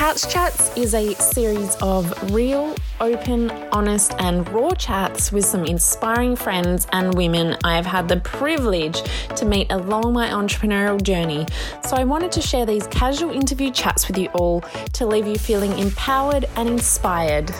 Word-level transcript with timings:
Couch 0.00 0.26
Chats 0.30 0.74
is 0.78 0.94
a 0.94 1.12
series 1.16 1.76
of 1.82 2.32
real, 2.32 2.74
open, 3.02 3.50
honest, 3.70 4.14
and 4.18 4.48
raw 4.48 4.70
chats 4.70 5.30
with 5.30 5.44
some 5.44 5.66
inspiring 5.66 6.36
friends 6.36 6.86
and 6.94 7.12
women 7.12 7.54
I 7.64 7.76
have 7.76 7.84
had 7.84 8.08
the 8.08 8.16
privilege 8.16 9.02
to 9.36 9.44
meet 9.44 9.70
along 9.70 10.14
my 10.14 10.30
entrepreneurial 10.30 11.02
journey. 11.02 11.46
So 11.86 11.98
I 11.98 12.04
wanted 12.04 12.32
to 12.32 12.40
share 12.40 12.64
these 12.64 12.86
casual 12.86 13.30
interview 13.30 13.70
chats 13.70 14.08
with 14.08 14.16
you 14.16 14.28
all 14.28 14.62
to 14.94 15.04
leave 15.04 15.26
you 15.26 15.36
feeling 15.36 15.78
empowered 15.78 16.46
and 16.56 16.70
inspired. 16.70 17.50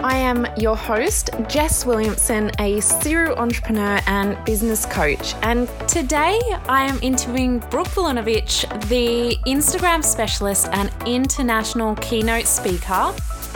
I 0.00 0.16
am 0.16 0.46
your 0.56 0.76
host, 0.76 1.30
Jess 1.48 1.84
Williamson, 1.84 2.52
a 2.60 2.78
serial 2.80 3.36
entrepreneur 3.36 4.00
and 4.06 4.42
business 4.44 4.86
coach. 4.86 5.34
And 5.42 5.68
today 5.88 6.38
I 6.68 6.86
am 6.86 7.00
interviewing 7.02 7.58
Brooke 7.58 7.88
Vulinovich, 7.88 8.62
the 8.88 9.36
Instagram 9.50 10.04
specialist 10.04 10.68
and 10.70 10.92
international 11.04 11.96
keynote 11.96 12.46
speaker, 12.46 13.12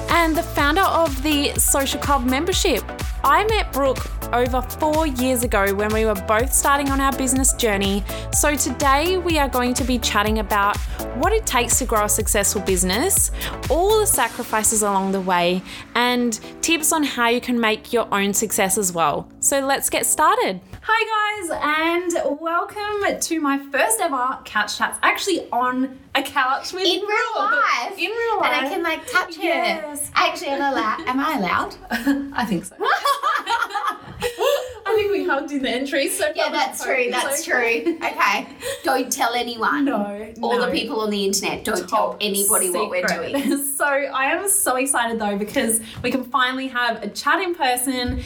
and 0.09 0.37
the 0.37 0.43
founder 0.43 0.81
of 0.83 1.23
the 1.23 1.53
Social 1.55 2.01
Club 2.01 2.25
membership. 2.25 2.83
I 3.23 3.45
met 3.45 3.73
Brooke 3.73 4.05
over 4.33 4.63
four 4.63 5.07
years 5.07 5.45
ago 5.45 5.75
when 5.75 5.93
we 5.93 6.05
were 6.05 6.15
both 6.15 6.53
starting 6.53 6.91
on 6.91 7.01
our 7.01 7.13
business 7.17 7.53
journey. 7.53 8.03
So 8.33 8.55
today 8.55 9.19
we 9.19 9.39
are 9.39 9.49
going 9.49 9.75
to 9.75 9.85
be 9.85 9.99
chatting 9.99 10.39
about 10.39 10.77
what 11.17 11.33
it 11.33 11.45
takes 11.47 11.79
to 11.79 11.85
grow 11.85 12.05
a 12.05 12.09
successful 12.09 12.63
business, 12.63 13.31
all 13.69 14.01
the 14.01 14.07
sacrifices 14.07 14.83
along 14.83 15.13
the 15.13 15.21
way, 15.21 15.63
and 15.95 16.39
tips 16.63 16.93
on 16.93 17.03
how 17.03 17.29
you 17.29 17.41
can 17.41 17.61
make 17.61 17.93
your 17.93 18.13
own 18.13 18.33
success 18.33 18.79
as 18.79 18.93
well. 18.93 19.29
So 19.41 19.61
let's 19.61 19.91
get 19.91 20.07
started. 20.07 20.61
Hi, 20.85 21.49
guys, 21.49 22.13
and 22.25 22.41
welcome 22.41 23.21
to 23.21 23.41
my 23.41 23.59
first 23.71 24.01
ever 24.01 24.39
couch 24.45 24.79
chats. 24.79 24.99
Actually, 25.03 25.49
on 25.51 25.99
a 26.15 26.23
couch 26.23 26.73
with 26.73 26.85
in 26.85 27.01
real 27.01 27.07
Brooke. 27.07 27.53
life. 27.53 27.99
In 27.99 28.11
real 28.11 28.41
life. 28.41 28.53
And 28.53 28.67
I 28.67 28.69
can 28.69 28.83
like 28.83 29.07
touch 29.11 29.37
her. 29.37 29.43
Yes. 29.43 30.11
Actually, 30.15 30.49
am 30.49 30.73
allowed? 30.73 31.01
Am 31.07 31.21
I 31.21 31.39
allowed? 31.39 31.77
I 32.35 32.45
think 32.45 32.65
so. 32.65 32.77
I 35.33 35.39
think 35.39 35.51
we 35.51 35.53
hugged 35.53 35.53
in 35.53 35.63
the 35.63 35.71
entry. 35.71 36.09
So 36.09 36.33
yeah, 36.35 36.51
that's 36.51 36.85
true. 36.85 37.09
That's 37.11 37.45
true. 37.45 37.99
Okay. 38.13 38.47
Don't 38.85 39.11
tell 39.11 39.35
anyone. 39.35 39.85
No, 39.85 40.33
All 40.43 40.59
no. 40.59 40.67
the 40.67 40.73
people 40.73 41.01
on 41.01 41.11
the 41.11 41.25
internet. 41.25 41.65
Don't 41.65 41.89
tell 41.89 42.11
Top 42.13 42.17
anybody 42.21 42.71
what 42.71 42.91
we're 42.91 43.07
doing. 43.07 43.57
so 43.77 43.85
I 43.85 44.27
am 44.27 44.49
so 44.49 44.77
excited 44.77 45.19
though 45.19 45.37
because 45.37 45.81
we 46.03 46.11
can 46.11 46.25
finally 46.25 46.69
have 46.69 47.03
a 47.03 47.09
chat 47.09 47.41
in 47.41 47.55
person 47.55 48.23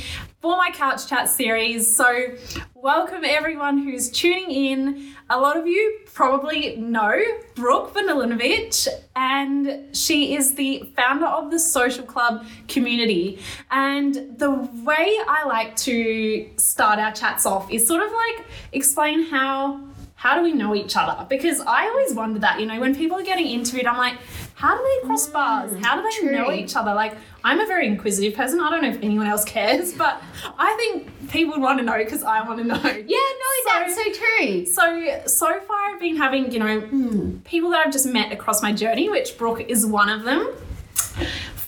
for 0.46 0.56
my 0.56 0.70
couch 0.70 1.08
chat 1.08 1.28
series. 1.28 1.92
So 1.92 2.36
welcome 2.76 3.24
everyone 3.24 3.78
who's 3.78 4.08
tuning 4.08 4.52
in. 4.52 5.12
A 5.28 5.40
lot 5.40 5.56
of 5.56 5.66
you 5.66 5.98
probably 6.14 6.76
know 6.76 7.20
Brooke 7.56 7.92
Vulinovich, 7.92 8.86
and 9.16 9.84
she 9.92 10.36
is 10.36 10.54
the 10.54 10.88
founder 10.94 11.26
of 11.26 11.50
the 11.50 11.58
Social 11.58 12.04
Club 12.04 12.46
community. 12.68 13.40
And 13.72 14.38
the 14.38 14.52
way 14.84 15.18
I 15.26 15.46
like 15.48 15.74
to 15.78 16.48
start 16.58 17.00
our 17.00 17.10
chats 17.10 17.44
off 17.44 17.68
is 17.68 17.84
sort 17.84 18.04
of 18.04 18.12
like 18.12 18.46
explain 18.72 19.24
how 19.24 19.80
how 20.16 20.34
do 20.34 20.42
we 20.42 20.52
know 20.52 20.74
each 20.74 20.96
other? 20.96 21.26
Because 21.28 21.60
I 21.60 21.86
always 21.88 22.14
wonder 22.14 22.38
that, 22.40 22.58
you 22.58 22.66
know, 22.66 22.80
when 22.80 22.94
people 22.94 23.18
are 23.18 23.22
getting 23.22 23.46
interviewed, 23.46 23.86
I'm 23.86 23.98
like, 23.98 24.16
how 24.54 24.76
do 24.76 24.82
they 24.82 25.06
cross 25.06 25.28
bars? 25.28 25.76
How 25.84 25.96
do 25.96 26.02
they 26.02 26.08
mm, 26.08 26.20
true. 26.20 26.32
know 26.32 26.52
each 26.52 26.74
other? 26.74 26.94
Like, 26.94 27.16
I'm 27.46 27.60
a 27.60 27.66
very 27.66 27.86
inquisitive 27.86 28.34
person. 28.34 28.58
I 28.58 28.70
don't 28.70 28.82
know 28.82 28.88
if 28.88 29.00
anyone 29.04 29.28
else 29.28 29.44
cares, 29.44 29.92
but 29.92 30.20
I 30.58 30.74
think 30.74 31.30
people 31.30 31.52
would 31.52 31.62
want 31.62 31.78
to 31.78 31.84
know 31.84 31.96
because 31.96 32.24
I 32.24 32.42
want 32.42 32.58
to 32.58 32.64
know. 32.64 32.74
Yeah, 32.74 33.18
no, 33.44 33.50
that's 33.68 33.94
so 33.94 34.02
true. 34.12 34.66
So, 34.66 35.22
so 35.26 35.60
far 35.60 35.76
I've 35.94 36.00
been 36.00 36.16
having, 36.16 36.50
you 36.50 36.58
know, 36.58 36.80
hmm, 36.80 37.38
people 37.44 37.70
that 37.70 37.86
I've 37.86 37.92
just 37.92 38.04
met 38.06 38.32
across 38.32 38.62
my 38.62 38.72
journey, 38.72 39.08
which 39.08 39.38
Brooke 39.38 39.60
is 39.60 39.86
one 39.86 40.08
of 40.08 40.24
them. 40.24 40.52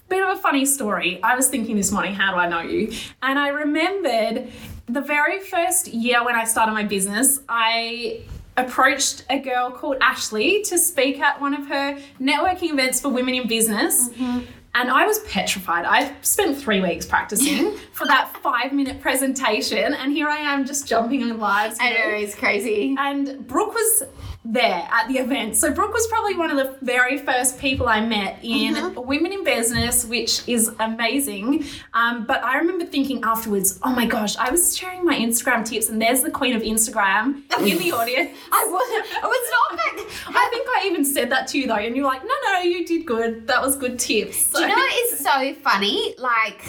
Bit 0.09 0.23
of 0.25 0.37
a 0.37 0.41
funny 0.41 0.65
story. 0.65 1.23
I 1.23 1.37
was 1.37 1.49
thinking 1.49 1.77
this 1.77 1.93
morning, 1.93 2.13
how 2.13 2.33
do 2.33 2.39
I 2.39 2.49
know 2.49 2.63
you? 2.63 2.93
And 3.23 3.39
I 3.39 3.49
remembered 3.49 4.51
the 4.89 5.01
very 5.01 5.39
first 5.39 5.87
year 5.87 6.25
when 6.25 6.35
I 6.35 6.43
started 6.43 6.73
my 6.73 6.83
business, 6.83 7.39
I 7.49 8.23
approached 8.57 9.25
a 9.31 9.39
girl 9.39 9.71
called 9.71 9.99
Ashley 10.01 10.63
to 10.65 10.77
speak 10.77 11.21
at 11.21 11.41
one 11.41 11.55
of 11.55 11.69
her 11.69 11.99
networking 12.21 12.73
events 12.73 13.01
for 13.01 13.11
women 13.11 13.35
in 13.35 13.47
business. 13.47 14.09
Mm-hmm. 14.09 14.41
And 14.75 14.91
I 14.91 15.07
was 15.07 15.19
petrified. 15.21 15.85
I 15.85 16.15
spent 16.21 16.57
three 16.57 16.81
weeks 16.81 17.07
practicing 17.07 17.77
for 17.93 18.07
that 18.07 18.37
five 18.43 18.73
minute 18.73 19.01
presentation. 19.01 19.95
And 19.95 20.13
here 20.13 20.29
I 20.29 20.39
am 20.39 20.67
just 20.67 20.87
jumping 20.87 21.23
on 21.23 21.39
live. 21.39 21.77
I 21.81 21.91
know 21.91 22.09
it's 22.11 22.35
crazy. 22.35 22.95
And 22.99 23.47
Brooke 23.47 23.75
was 23.75 24.05
there 24.51 24.89
at 24.91 25.07
the 25.09 25.19
event. 25.19 25.57
So 25.57 25.71
Brooke 25.73 25.93
was 25.93 26.07
probably 26.07 26.35
one 26.35 26.51
of 26.51 26.57
the 26.57 26.75
very 26.85 27.19
first 27.19 27.59
people 27.59 27.87
I 27.87 28.01
met 28.01 28.39
in 28.43 28.75
Mm-hmm. 28.75 29.07
Women 29.07 29.33
in 29.33 29.45
Business, 29.45 30.07
which 30.07 30.47
is 30.49 30.71
amazing. 30.81 31.65
Um, 31.93 32.25
but 32.25 32.43
I 32.43 32.57
remember 32.57 32.87
thinking 32.87 33.21
afterwards, 33.25 33.79
oh 33.83 33.91
my 33.91 34.07
gosh, 34.07 34.37
I 34.37 34.51
was 34.51 34.75
sharing 34.77 35.05
my 35.05 35.15
Instagram 35.15 35.65
tips, 35.67 35.89
and 35.91 36.01
there's 36.01 36.23
the 36.23 36.31
queen 36.31 36.55
of 36.57 36.63
Instagram 36.63 37.43
in 37.59 37.79
the 37.79 37.93
audience. 37.99 38.31
I 38.51 38.65
was, 38.71 39.05
I 39.23 39.27
was 39.27 39.51
not. 39.51 40.35
I 40.35 40.49
think 40.51 40.67
I 40.69 40.83
even 40.87 41.05
said 41.05 41.31
that 41.31 41.47
to 41.49 41.59
you 41.59 41.67
though, 41.67 41.75
and 41.75 41.95
you're 41.95 42.07
like, 42.07 42.23
no, 42.25 42.35
no, 42.53 42.61
you 42.61 42.87
did 42.87 43.05
good. 43.05 43.47
That 43.47 43.61
was 43.61 43.77
good 43.77 43.99
tips. 43.99 44.47
So, 44.47 44.59
Do 44.59 44.63
you 44.65 44.69
know 44.69 44.75
what 44.77 45.13
is 45.13 45.19
so 45.19 45.55
funny? 45.63 46.15
Like, 46.19 46.63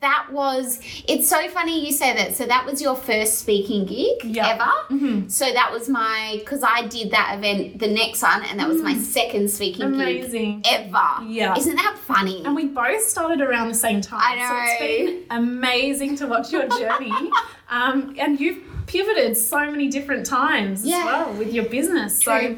that 0.00 0.28
was, 0.32 0.80
it's 1.06 1.28
so 1.28 1.48
funny 1.48 1.86
you 1.86 1.92
say 1.92 2.14
that. 2.14 2.34
So, 2.36 2.44
that 2.46 2.66
was 2.66 2.82
your 2.82 2.96
first 2.96 3.38
speaking 3.38 3.86
gig 3.86 4.24
Yeah. 4.24 4.48
ever. 4.88 5.28
So, 5.30 5.44
that 5.52 5.70
was 5.72 5.88
my, 5.88 6.36
because 6.40 6.62
I 6.64 6.86
did 6.86 7.12
that 7.12 7.36
event, 7.38 7.78
the 7.78 7.88
next 7.88 8.22
one, 8.22 8.42
and 8.44 8.58
that 8.58 8.68
was 8.68 8.82
my 8.82 8.96
second 8.98 9.48
speaking 9.50 9.82
Amazing. 9.84 10.62
gig 10.62 10.72
ever. 10.72 11.24
Yeah. 11.26 11.56
Isn't 11.56 11.76
that 11.76 11.96
funny? 11.98 12.44
And 12.44 12.54
we 12.56 12.66
both 12.66 13.02
started 13.02 13.40
around 13.40 13.68
the 13.68 13.74
same 13.74 14.00
time. 14.00 14.20
I 14.38 14.48
So 14.48 14.86
it's 14.86 15.02
been 15.30 15.36
amazing 15.38 16.16
to 16.16 16.26
watch 16.26 16.52
your 16.52 16.66
journey. 16.68 17.12
um, 17.70 18.14
and 18.18 18.40
you've 18.40 18.62
pivoted 18.86 19.36
so 19.36 19.70
many 19.70 19.88
different 19.88 20.24
times 20.26 20.84
Yeah. 20.84 20.98
as 20.98 21.04
well 21.04 21.32
with 21.34 21.52
your 21.52 21.64
business. 21.64 22.20
True. 22.20 22.32
So 22.40 22.56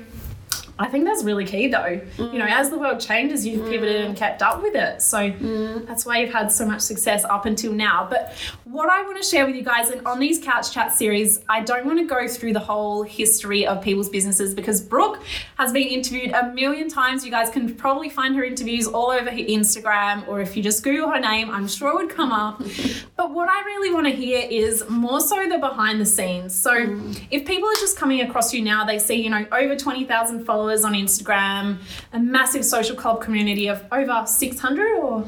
I 0.78 0.86
think 0.86 1.04
that's 1.04 1.24
really 1.24 1.44
key 1.44 1.66
though. 1.66 2.00
You 2.18 2.38
know, 2.38 2.46
mm. 2.46 2.52
as 2.52 2.70
the 2.70 2.78
world 2.78 3.00
changes, 3.00 3.46
you've 3.46 3.68
pivoted 3.68 4.02
and 4.02 4.14
mm. 4.14 4.18
kept 4.18 4.42
up 4.42 4.62
with 4.62 4.76
it. 4.76 5.02
So 5.02 5.18
mm. 5.30 5.86
that's 5.86 6.06
why 6.06 6.18
you've 6.18 6.32
had 6.32 6.52
so 6.52 6.64
much 6.64 6.80
success 6.80 7.24
up 7.24 7.46
until 7.46 7.72
now. 7.72 8.06
But 8.08 8.32
what 8.64 8.88
I 8.88 9.02
want 9.02 9.20
to 9.20 9.28
share 9.28 9.44
with 9.44 9.56
you 9.56 9.62
guys, 9.62 9.90
and 9.90 10.06
on 10.06 10.20
these 10.20 10.38
Couch 10.38 10.72
Chat 10.72 10.94
series, 10.94 11.40
I 11.48 11.62
don't 11.62 11.84
want 11.84 11.98
to 11.98 12.06
go 12.06 12.28
through 12.28 12.52
the 12.52 12.60
whole 12.60 13.02
history 13.02 13.66
of 13.66 13.82
people's 13.82 14.08
businesses 14.08 14.54
because 14.54 14.80
Brooke 14.80 15.20
has 15.56 15.72
been 15.72 15.88
interviewed 15.88 16.30
a 16.30 16.52
million 16.52 16.88
times. 16.88 17.24
You 17.24 17.32
guys 17.32 17.50
can 17.50 17.74
probably 17.74 18.08
find 18.08 18.36
her 18.36 18.44
interviews 18.44 18.86
all 18.86 19.10
over 19.10 19.30
her 19.30 19.36
Instagram, 19.36 20.28
or 20.28 20.40
if 20.40 20.56
you 20.56 20.62
just 20.62 20.84
Google 20.84 21.10
her 21.10 21.20
name, 21.20 21.50
I'm 21.50 21.66
sure 21.66 21.90
it 21.90 21.94
would 21.94 22.10
come 22.10 22.30
up. 22.30 22.62
but 23.16 23.32
what 23.32 23.48
I 23.48 23.60
really 23.64 23.92
want 23.92 24.06
to 24.06 24.12
hear 24.12 24.46
is 24.48 24.88
more 24.88 25.20
so 25.20 25.48
the 25.48 25.58
behind 25.58 26.00
the 26.00 26.06
scenes. 26.06 26.54
So 26.54 26.72
if 27.30 27.44
people 27.46 27.68
are 27.68 27.80
just 27.80 27.96
coming 27.96 28.20
across 28.20 28.54
you 28.54 28.62
now, 28.62 28.84
they 28.84 28.98
see, 28.98 29.16
you 29.16 29.30
know, 29.30 29.44
over 29.50 29.74
20,000 29.74 30.44
followers 30.44 30.67
on 30.84 30.92
Instagram, 30.94 31.78
a 32.12 32.18
massive 32.18 32.64
social 32.64 32.96
club 32.96 33.20
community 33.20 33.68
of 33.68 33.84
over 33.92 34.24
600 34.26 34.98
or 34.98 35.24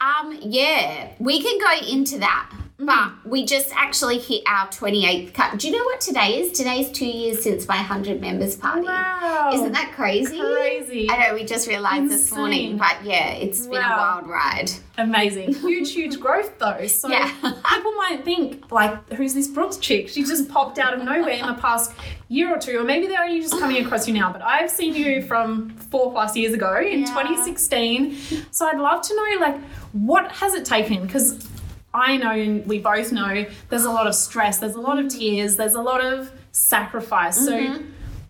Um, 0.00 0.38
yeah, 0.42 1.10
we 1.18 1.42
can 1.42 1.58
go 1.58 1.86
into 1.86 2.18
that. 2.18 2.50
Mm-hmm. 2.78 2.86
But 2.86 3.30
we 3.30 3.44
just 3.46 3.72
actually 3.76 4.18
hit 4.18 4.42
our 4.48 4.66
28th 4.68 5.32
cut. 5.32 5.58
Do 5.58 5.68
you 5.68 5.76
know 5.78 5.84
what 5.84 6.00
today 6.00 6.40
is? 6.40 6.52
Today's 6.56 6.90
two 6.90 7.06
years 7.06 7.42
since 7.42 7.68
my 7.68 7.76
100 7.76 8.20
members 8.20 8.56
party. 8.56 8.86
Wow. 8.86 9.50
Isn't 9.54 9.72
that 9.72 9.92
crazy? 9.94 10.38
Crazy. 10.40 11.08
I 11.08 11.28
know, 11.28 11.34
we 11.34 11.44
just 11.44 11.68
realised 11.68 12.10
this 12.10 12.32
morning. 12.32 12.76
But 12.76 13.04
yeah, 13.04 13.28
it's 13.30 13.66
been 13.66 13.76
a 13.76 13.96
wild 13.96 14.26
ride. 14.26 14.70
Amazing. 14.98 15.54
Huge, 15.54 15.92
huge 15.92 16.18
growth 16.18 16.58
though. 16.58 16.86
So 16.88 17.08
Yeah. 17.08 17.28
people 17.32 17.92
might 17.92 18.22
think, 18.24 18.70
like, 18.72 19.12
who's 19.12 19.34
this 19.34 19.46
Brooks 19.48 19.76
chick? 19.76 20.08
She 20.08 20.22
just 20.24 20.48
popped 20.48 20.78
out 20.78 20.94
of 20.94 21.02
nowhere 21.04 21.30
in 21.30 21.46
the 21.46 21.54
past 21.54 21.92
year 22.28 22.52
or 22.54 22.58
two, 22.58 22.78
or 22.80 22.84
maybe 22.84 23.06
they're 23.06 23.22
only 23.22 23.40
just 23.40 23.58
coming 23.58 23.84
across 23.84 24.08
you 24.08 24.14
now. 24.14 24.32
But 24.32 24.42
I've 24.42 24.70
seen 24.70 24.94
you 24.94 25.22
from 25.22 25.70
four 25.76 26.10
plus 26.10 26.36
years 26.36 26.54
ago 26.54 26.76
in 26.78 27.00
Yeah. 27.00 27.06
2016. 27.06 28.16
So 28.50 28.66
I'd 28.66 28.78
love 28.78 29.02
to 29.02 29.14
know, 29.16 29.40
like, 29.46 29.60
what 29.92 30.32
has 30.32 30.54
it 30.54 30.64
taken? 30.64 31.06
Because 31.06 31.46
I 31.94 32.16
know, 32.16 32.32
and 32.32 32.66
we 32.66 32.80
both 32.80 33.12
know, 33.12 33.46
there's 33.70 33.84
a 33.84 33.90
lot 33.90 34.08
of 34.08 34.14
stress, 34.14 34.58
there's 34.58 34.74
a 34.74 34.80
lot 34.80 34.98
of 34.98 35.08
tears, 35.08 35.54
there's 35.56 35.74
a 35.74 35.80
lot 35.80 36.04
of 36.04 36.32
sacrifice. 36.50 37.42
So 37.44 37.78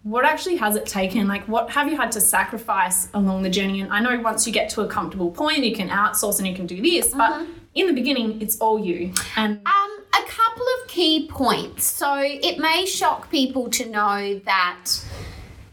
what 0.03 0.27
actually 0.27 0.57
has 0.57 0.77
it 0.77 0.85
taken? 0.85 1.27
Like, 1.27 1.49
what 1.49 1.71
have 1.71 1.89
you 1.89 1.97
had 1.97 2.13
to 2.13 2.21
sacrifice 2.21 3.09
along 3.15 3.43
the 3.43 3.49
journey? 3.49 3.81
And 3.81 3.91
I 3.91 4.01
know 4.01 4.21
once 4.21 4.47
you 4.47 4.53
get 4.53 4.69
to 4.71 4.83
a 4.83 4.87
comfortable 4.87 5.31
point, 5.31 5.65
you 5.65 5.75
can 5.75 5.89
outsource 5.89 6.39
and 6.39 6.47
you 6.47 6.55
can 6.55 6.67
do 6.67 6.81
this, 6.83 7.15
but 7.15 7.47
in 7.75 7.87
the 7.87 7.95
beginning, 7.95 8.41
it's 8.43 8.59
all 8.59 8.79
you. 8.79 9.13
And 9.37 9.61
Um, 9.67 9.99
a 10.13 10.27
couple 10.29 10.67
of 10.79 10.89
key 10.89 11.27
points. 11.27 11.87
So 11.87 12.19
it 12.21 12.59
may 12.59 12.85
shock 12.85 13.31
people 13.31 13.71
to 13.71 13.89
know 13.89 14.41
that 14.45 14.91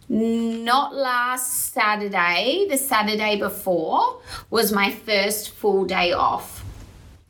not 0.08 0.96
last 0.96 1.74
Saturday, 1.74 2.68
the 2.70 2.78
Saturday 2.78 3.38
before, 3.38 4.22
was 4.50 4.72
my 4.72 4.92
first 4.92 5.52
full 5.52 5.86
day 5.86 6.12
off 6.12 6.61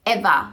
ever, 0.05 0.47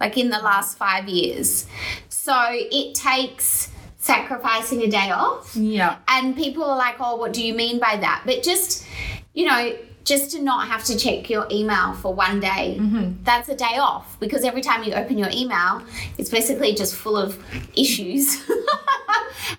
like 0.00 0.16
in 0.18 0.30
the 0.30 0.38
last 0.38 0.78
five 0.78 1.08
years. 1.08 1.66
So 2.08 2.34
it 2.50 2.94
takes 2.94 3.70
sacrificing 3.98 4.82
a 4.82 4.88
day 4.88 5.10
off. 5.10 5.54
yeah, 5.54 5.98
And 6.08 6.34
people 6.36 6.64
are 6.64 6.76
like, 6.76 6.96
oh, 7.00 7.16
what 7.16 7.32
do 7.32 7.44
you 7.44 7.52
mean 7.54 7.78
by 7.78 7.96
that? 7.96 8.22
But 8.24 8.42
just 8.42 8.86
you 9.34 9.46
know, 9.46 9.76
just 10.04 10.30
to 10.32 10.42
not 10.42 10.66
have 10.68 10.82
to 10.84 10.96
check 10.98 11.28
your 11.30 11.46
email 11.50 11.92
for 11.94 12.12
one 12.12 12.40
day, 12.40 12.76
Mm-hmm. 12.80 13.22
that's 13.22 13.48
a 13.48 13.54
day 13.54 13.76
off 13.78 14.18
because 14.18 14.42
every 14.44 14.62
time 14.62 14.82
you 14.82 14.92
open 14.94 15.18
your 15.18 15.28
email, 15.32 15.82
it's 16.18 16.30
basically 16.30 16.74
just 16.74 16.94
full 16.96 17.16
of 17.16 17.38
issues. 17.76 18.42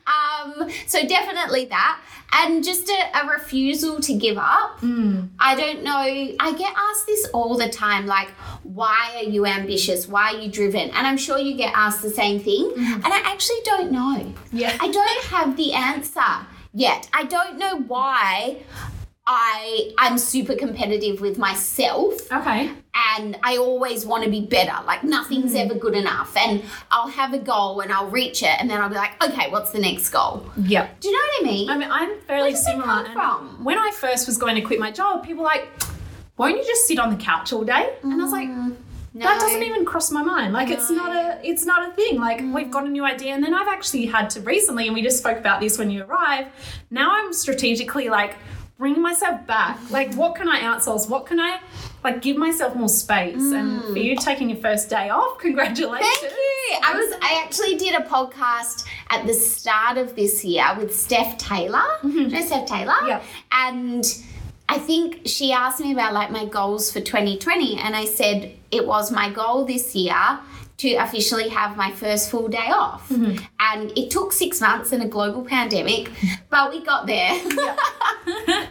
um, 0.08 0.70
so 0.88 1.06
definitely 1.08 1.66
that. 1.66 2.00
And 2.34 2.64
just 2.64 2.90
a, 2.90 3.24
a 3.24 3.28
refusal 3.28 4.00
to 4.00 4.14
give 4.14 4.38
up. 4.38 4.80
Mm. 4.82 5.30
I 5.40 5.56
don't 5.56 5.84
know. 5.84 5.92
I 6.40 6.54
get 6.58 6.74
asked 6.76 7.06
this 7.06 7.28
all 7.34 7.58
the 7.58 7.70
time 7.70 8.06
like, 8.06 8.30
why 8.64 9.12
are 9.18 9.30
you 9.30 9.46
ambitious? 9.46 10.08
Why 10.08 10.34
are 10.34 10.40
you 10.40 10.50
driven? 10.50 10.90
And 10.92 11.06
I'm 11.06 11.18
sure 11.18 11.38
you 11.38 11.56
get 11.58 11.74
asked 11.76 12.02
the 12.02 12.10
same 12.10 12.40
thing. 12.40 12.72
And 12.78 13.06
I 13.06 13.20
actually 13.26 13.60
don't 13.66 13.92
know. 13.92 14.34
Yeah. 14.54 14.76
I 14.80 14.90
don't 14.90 15.24
have 15.26 15.58
the 15.58 15.74
answer 15.74 16.48
yet. 16.74 17.10
I 17.14 17.26
don't 17.26 17.58
know 17.58 17.80
why 17.80 18.64
I 19.34 19.94
I'm 19.98 20.18
super 20.18 20.56
competitive 20.56 21.22
with 21.22 21.38
myself 21.38 22.30
Okay. 22.32 22.70
and 23.14 23.38
I 23.44 23.56
always 23.56 24.06
want 24.06 24.26
to 24.26 24.30
be 24.30 24.42
better. 24.42 24.74
Like 24.86 25.06
nothing's 25.06 25.54
Mm. 25.54 25.66
ever 25.66 25.76
good 25.76 25.94
enough. 25.96 26.36
And 26.36 26.62
I'll 26.92 27.08
have 27.08 27.32
a 27.34 27.38
goal 27.40 27.80
and 27.80 27.94
I'll 27.94 28.10
reach 28.10 28.44
it 28.44 28.50
and 28.60 28.70
then 28.70 28.82
I'll 28.82 28.90
be 28.90 28.96
like, 28.96 29.24
okay, 29.24 29.50
what's 29.50 29.72
the 29.72 29.80
next 29.80 30.10
goal? 30.10 30.46
Yep. 30.58 31.00
Do 31.00 31.08
you 31.08 31.14
know 31.14 31.20
what 31.32 31.42
I 31.42 31.52
mean? 31.52 31.70
I 31.70 31.78
mean, 31.78 31.90
I'm 31.90 32.20
fairly 32.28 32.56
similar. 32.56 33.06
come 33.06 33.14
from? 33.14 33.64
When 33.64 33.78
I 33.78 33.90
first 33.92 34.28
was 34.28 34.38
going 34.38 34.56
to 34.56 34.62
quit 34.62 34.80
my 34.82 34.92
job, 34.92 35.24
people 35.26 35.44
were 35.44 35.50
like, 35.50 35.70
won't 36.36 36.58
you 36.58 36.66
just 36.66 36.86
sit 36.88 37.00
on 37.00 37.10
the 37.16 37.24
couch 37.24 37.54
all 37.54 37.64
day? 37.64 37.94
And 38.04 38.14
I 38.14 38.18
was 38.18 38.34
like, 38.34 38.50
no. 38.50 38.76
that 39.28 39.40
doesn't 39.40 39.64
even 39.64 39.86
cross 39.86 40.12
my 40.12 40.24
mind. 40.24 40.52
Like 40.52 40.70
it's 40.70 40.90
not 40.90 41.16
a 41.16 41.40
it's 41.42 41.66
not 41.66 41.88
a 41.88 41.92
thing. 41.94 42.20
Like 42.20 42.42
we've 42.54 42.72
got 42.72 42.86
a 42.86 42.90
new 42.90 43.06
idea 43.06 43.34
and 43.34 43.42
then 43.44 43.54
I've 43.54 43.70
actually 43.70 44.08
had 44.08 44.30
to 44.32 44.42
recently 44.42 44.88
and 44.88 44.94
we 44.94 45.02
just 45.02 45.20
spoke 45.20 45.38
about 45.38 45.62
this 45.62 45.78
when 45.78 45.90
you 45.90 46.04
arrive. 46.04 46.48
Now 46.90 47.08
I'm 47.18 47.32
strategically 47.32 48.10
like 48.10 48.36
bringing 48.82 49.04
myself 49.04 49.46
back. 49.46 49.78
Like 49.92 50.16
what 50.16 50.34
can 50.36 50.50
I 50.50 50.62
outsource? 50.62 51.08
What 51.08 51.28
can 51.28 51.40
I 51.40 51.60
like 52.04 52.20
give 52.20 52.36
myself 52.36 52.76
more 52.76 52.90
space? 52.90 53.52
And 53.52 53.80
for 53.84 53.90
mm. 53.92 54.04
you 54.04 54.16
taking 54.16 54.50
your 54.50 54.58
first 54.58 54.90
day 54.90 55.10
off, 55.10 55.38
congratulations. 55.38 56.10
Thank 56.20 56.34
you. 56.34 56.78
I 56.84 56.96
was 56.96 57.16
I 57.22 57.44
actually 57.46 57.76
did 57.78 57.94
a 57.94 58.04
podcast 58.04 58.86
at 59.12 59.28
the 59.28 59.36
start 59.36 60.00
of 60.00 60.16
this 60.16 60.44
year 60.44 60.66
with 60.80 60.96
Steph 60.98 61.38
Taylor. 61.38 61.78
Mm-hmm. 61.78 62.10
Do 62.12 62.22
you 62.22 62.30
know 62.30 62.42
Steph 62.42 62.66
Taylor? 62.66 62.96
Yeah. 63.06 63.24
And 63.52 64.04
I 64.68 64.80
think 64.80 65.28
she 65.28 65.52
asked 65.52 65.80
me 65.80 65.94
about 65.94 66.14
like 66.14 66.32
my 66.32 66.46
goals 66.46 66.92
for 66.92 67.02
2020 67.02 67.78
and 67.78 67.96
I 67.96 68.06
said 68.06 68.52
it 68.72 68.88
was 68.88 69.12
my 69.12 69.30
goal 69.30 69.64
this 69.64 69.96
year 69.96 70.40
to 70.78 70.94
officially 70.96 71.50
have 71.50 71.78
my 71.78 71.92
first 71.92 72.32
full 72.32 72.48
day 72.48 72.72
off. 72.72 73.08
Mm-hmm. 73.10 73.46
And 73.60 73.96
it 73.96 74.10
took 74.10 74.34
6 74.34 74.60
months 74.60 74.92
in 74.92 75.02
a 75.02 75.08
global 75.08 75.44
pandemic, 75.46 76.10
but 76.50 76.72
we 76.72 76.84
got 76.84 77.06
there. 77.06 77.40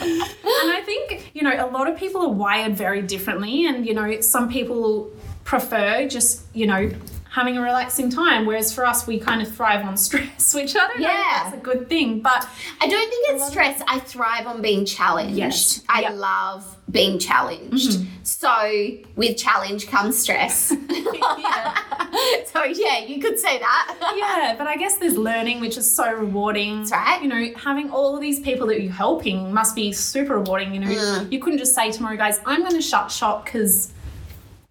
And 0.00 0.72
I 0.72 0.82
think, 0.84 1.30
you 1.34 1.42
know, 1.42 1.52
a 1.52 1.70
lot 1.70 1.88
of 1.88 1.96
people 1.96 2.22
are 2.22 2.32
wired 2.32 2.76
very 2.76 3.02
differently. 3.02 3.66
And, 3.66 3.86
you 3.86 3.94
know, 3.94 4.20
some 4.20 4.48
people 4.48 5.10
prefer 5.44 6.06
just, 6.08 6.44
you 6.54 6.66
know, 6.66 6.90
having 7.38 7.56
a 7.56 7.62
relaxing 7.62 8.10
time. 8.10 8.44
Whereas 8.46 8.72
for 8.72 8.84
us, 8.84 9.06
we 9.06 9.18
kind 9.20 9.40
of 9.40 9.54
thrive 9.54 9.84
on 9.86 9.96
stress, 10.06 10.54
which 10.54 10.74
I 10.76 10.80
don't 10.88 11.00
know 11.00 11.06
Yeah. 11.08 11.46
if 11.46 11.52
that's 11.52 11.56
a 11.56 11.60
good 11.60 11.88
thing. 11.88 12.20
But 12.20 12.46
I 12.80 12.86
don't 12.88 13.08
think 13.10 13.26
it's 13.30 13.46
stress. 13.46 13.80
I 13.86 14.00
thrive 14.00 14.46
on 14.46 14.60
being 14.60 14.84
challenged. 14.84 15.36
Yes. 15.36 15.82
I 15.88 16.00
Yep. 16.02 16.14
love 16.16 16.76
being 16.90 17.18
challenged. 17.18 18.00
So 18.22 18.88
with 19.16 19.36
challenge 19.36 19.88
comes 19.88 20.18
stress. 20.18 20.68
so 22.46 22.64
yeah, 22.64 22.98
you 23.06 23.20
could 23.20 23.38
say 23.38 23.58
that. 23.58 24.14
yeah, 24.16 24.54
but 24.56 24.66
I 24.66 24.76
guess 24.76 24.96
there's 24.96 25.16
learning, 25.16 25.60
which 25.60 25.76
is 25.76 25.90
so 25.94 26.10
rewarding. 26.12 26.78
That's 26.78 26.92
right. 26.92 27.22
You 27.22 27.28
know, 27.28 27.46
having 27.56 27.90
all 27.90 28.14
of 28.14 28.20
these 28.20 28.40
people 28.40 28.66
that 28.68 28.80
you're 28.82 28.92
helping 28.92 29.52
must 29.52 29.74
be 29.74 29.92
super 29.92 30.38
rewarding. 30.38 30.72
You 30.74 30.80
know, 30.80 30.88
Mm. 30.88 31.30
you 31.32 31.38
couldn't 31.38 31.58
just 31.58 31.74
say 31.74 31.92
tomorrow, 31.92 32.16
guys, 32.16 32.40
I'm 32.46 32.60
going 32.60 32.74
to 32.74 32.82
shut 32.82 33.10
shop 33.10 33.44
because 33.44 33.92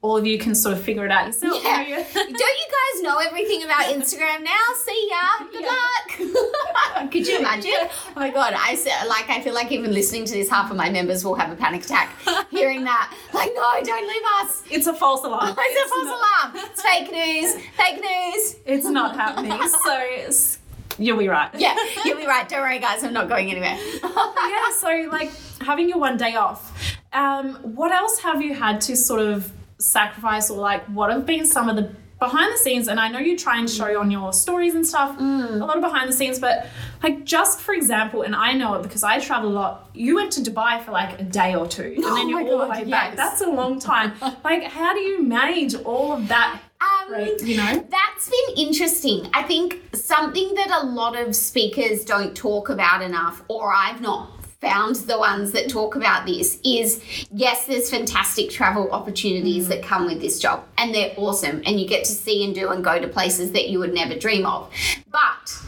all 0.01 0.15
of 0.15 0.27
you 0.27 0.37
can 0.37 0.53
sort 0.53 0.77
of 0.77 0.83
figure 0.83 1.05
it 1.05 1.11
out 1.11 1.25
yourself. 1.25 1.61
Yeah. 1.63 1.81
You 1.81 1.95
Don't 2.13 2.29
you 2.29 2.35
guys 2.37 3.03
know 3.03 3.17
everything 3.17 3.63
about 3.63 3.85
Instagram 3.85 4.43
now? 4.43 4.57
See 4.85 5.09
ya. 5.09 5.47
Good 5.51 5.65
luck. 5.65 7.11
Could 7.11 7.27
you 7.27 7.39
imagine? 7.39 7.71
Oh 7.81 8.11
my 8.15 8.29
god, 8.29 8.53
I 8.55 8.75
said 8.75 9.05
like 9.07 9.29
I 9.29 9.41
feel 9.41 9.53
like 9.53 9.71
even 9.71 9.91
listening 9.91 10.25
to 10.25 10.33
this, 10.33 10.49
half 10.49 10.69
of 10.69 10.77
my 10.77 10.89
members 10.89 11.25
will 11.25 11.35
have 11.35 11.51
a 11.51 11.55
panic 11.55 11.83
attack 11.83 12.15
hearing 12.49 12.83
that. 12.83 13.13
Like, 13.33 13.51
no, 13.55 13.73
don't 13.83 14.07
leave 14.07 14.21
us. 14.41 14.63
it's 14.69 14.87
a 14.87 14.93
false 14.93 15.23
alarm. 15.23 15.55
It's 15.57 15.85
a 15.85 15.89
false 15.89 16.07
alarm. 16.07 16.69
It's 16.71 16.81
fake 16.81 17.11
news. 17.11 17.55
Fake 17.75 18.01
news. 18.01 18.55
It's 18.65 18.85
not 18.85 19.15
happening. 19.15 19.51
So 19.67 19.97
it's, 19.99 20.59
you'll 20.97 21.17
be 21.17 21.27
right. 21.27 21.49
Yeah, 21.55 21.75
you'll 22.05 22.17
be 22.17 22.25
right. 22.25 22.47
Don't 22.47 22.61
worry, 22.61 22.79
guys. 22.79 23.03
I'm 23.03 23.13
not 23.13 23.29
going 23.29 23.49
anywhere. 23.51 23.77
yeah, 24.03 24.71
so 24.77 25.07
like 25.11 25.31
having 25.61 25.89
your 25.89 25.99
one 25.99 26.17
day 26.17 26.35
off. 26.35 26.97
Um, 27.13 27.55
what 27.75 27.91
else 27.91 28.19
have 28.19 28.41
you 28.41 28.53
had 28.53 28.81
to 28.81 28.95
sort 28.95 29.21
of 29.21 29.51
sacrifice, 29.79 30.49
or 30.49 30.57
like 30.59 30.83
what 30.85 31.11
have 31.11 31.25
been 31.25 31.45
some 31.45 31.69
of 31.69 31.75
the 31.75 31.91
behind 32.19 32.51
the 32.51 32.57
scenes? 32.57 32.87
And 32.87 32.99
I 32.99 33.07
know 33.09 33.19
you 33.19 33.37
try 33.37 33.59
and 33.59 33.69
show 33.69 33.99
on 33.99 34.09
your 34.11 34.33
stories 34.33 34.73
and 34.75 34.85
stuff 34.85 35.17
a 35.19 35.23
lot 35.23 35.75
of 35.77 35.81
behind 35.81 36.09
the 36.09 36.13
scenes, 36.13 36.39
but 36.39 36.67
like 37.03 37.23
just 37.25 37.59
for 37.59 37.73
example, 37.73 38.23
and 38.23 38.35
I 38.35 38.53
know 38.53 38.73
it 38.75 38.83
because 38.83 39.03
I 39.03 39.19
travel 39.19 39.49
a 39.51 39.53
lot. 39.53 39.89
You 39.93 40.15
went 40.15 40.31
to 40.33 40.41
Dubai 40.41 40.83
for 40.83 40.91
like 40.91 41.19
a 41.19 41.23
day 41.23 41.55
or 41.55 41.67
two, 41.67 41.93
and 41.95 42.03
Oh 42.05 42.15
then 42.15 42.29
you're 42.29 42.41
all 42.41 42.59
the 42.59 42.67
way 42.67 42.83
back. 42.85 43.09
yes. 43.09 43.15
That's 43.17 43.41
a 43.41 43.49
long 43.49 43.79
time. 43.79 44.13
like, 44.43 44.63
how 44.63 44.93
do 44.93 44.99
you 44.99 45.21
manage 45.23 45.75
all 45.75 46.13
of 46.13 46.27
that? 46.27 46.59
Um, 46.79 47.11
Right, 47.11 47.41
you 47.41 47.57
know? 47.57 47.87
That's 47.89 48.29
been 48.29 48.57
interesting. 48.67 49.29
I 49.33 49.41
think 49.41 49.81
something 49.93 50.53
that 50.55 50.69
a 50.83 50.85
lot 50.85 51.15
of 51.17 51.35
speakers 51.35 52.03
don't 52.05 52.35
talk 52.35 52.69
about 52.69 53.01
enough, 53.01 53.41
or 53.47 53.73
I've 53.73 53.99
not 54.01 54.36
found 54.59 54.95
the 54.95 55.17
ones 55.17 55.51
that 55.51 55.69
talk 55.69 55.95
about 55.95 56.25
this, 56.25 56.59
is 56.63 57.01
yes, 57.31 57.65
there's 57.65 57.89
fantastic 57.89 58.49
travel 58.49 58.91
opportunities 58.91 59.65
mm. 59.65 59.69
that 59.69 59.83
come 59.83 60.05
with 60.05 60.19
this 60.21 60.39
job, 60.39 60.63
and 60.77 60.93
they're 60.93 61.13
awesome, 61.17 61.61
and 61.65 61.79
you 61.79 61.87
get 61.87 62.05
to 62.05 62.11
see 62.11 62.43
and 62.43 62.55
do 62.55 62.69
and 62.69 62.83
go 62.83 62.99
to 62.99 63.07
places 63.07 63.51
that 63.51 63.69
you 63.69 63.79
would 63.79 63.93
never 63.93 64.15
dream 64.15 64.45
of. 64.45 64.71
But 65.11 65.61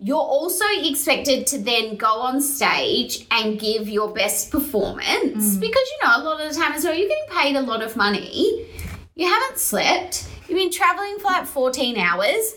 you're 0.00 0.16
also 0.16 0.64
expected 0.82 1.46
to 1.48 1.58
then 1.58 1.96
go 1.96 2.20
on 2.20 2.40
stage 2.40 3.26
and 3.30 3.58
give 3.58 3.88
your 3.88 4.12
best 4.12 4.50
performance 4.50 5.56
mm. 5.56 5.60
because 5.60 5.82
you 5.90 6.06
know 6.06 6.16
a 6.16 6.22
lot 6.22 6.40
of 6.40 6.52
the 6.52 6.58
time 6.58 6.72
as 6.72 6.84
well 6.84 6.94
you're 6.94 7.08
getting 7.08 7.36
paid 7.36 7.56
a 7.56 7.62
lot 7.62 7.82
of 7.82 7.96
money. 7.96 8.66
You 9.16 9.26
haven't 9.26 9.58
slept. 9.58 10.28
You've 10.48 10.56
been 10.56 10.70
traveling 10.70 11.18
for 11.18 11.24
like 11.24 11.46
14 11.46 11.98
hours 11.98 12.54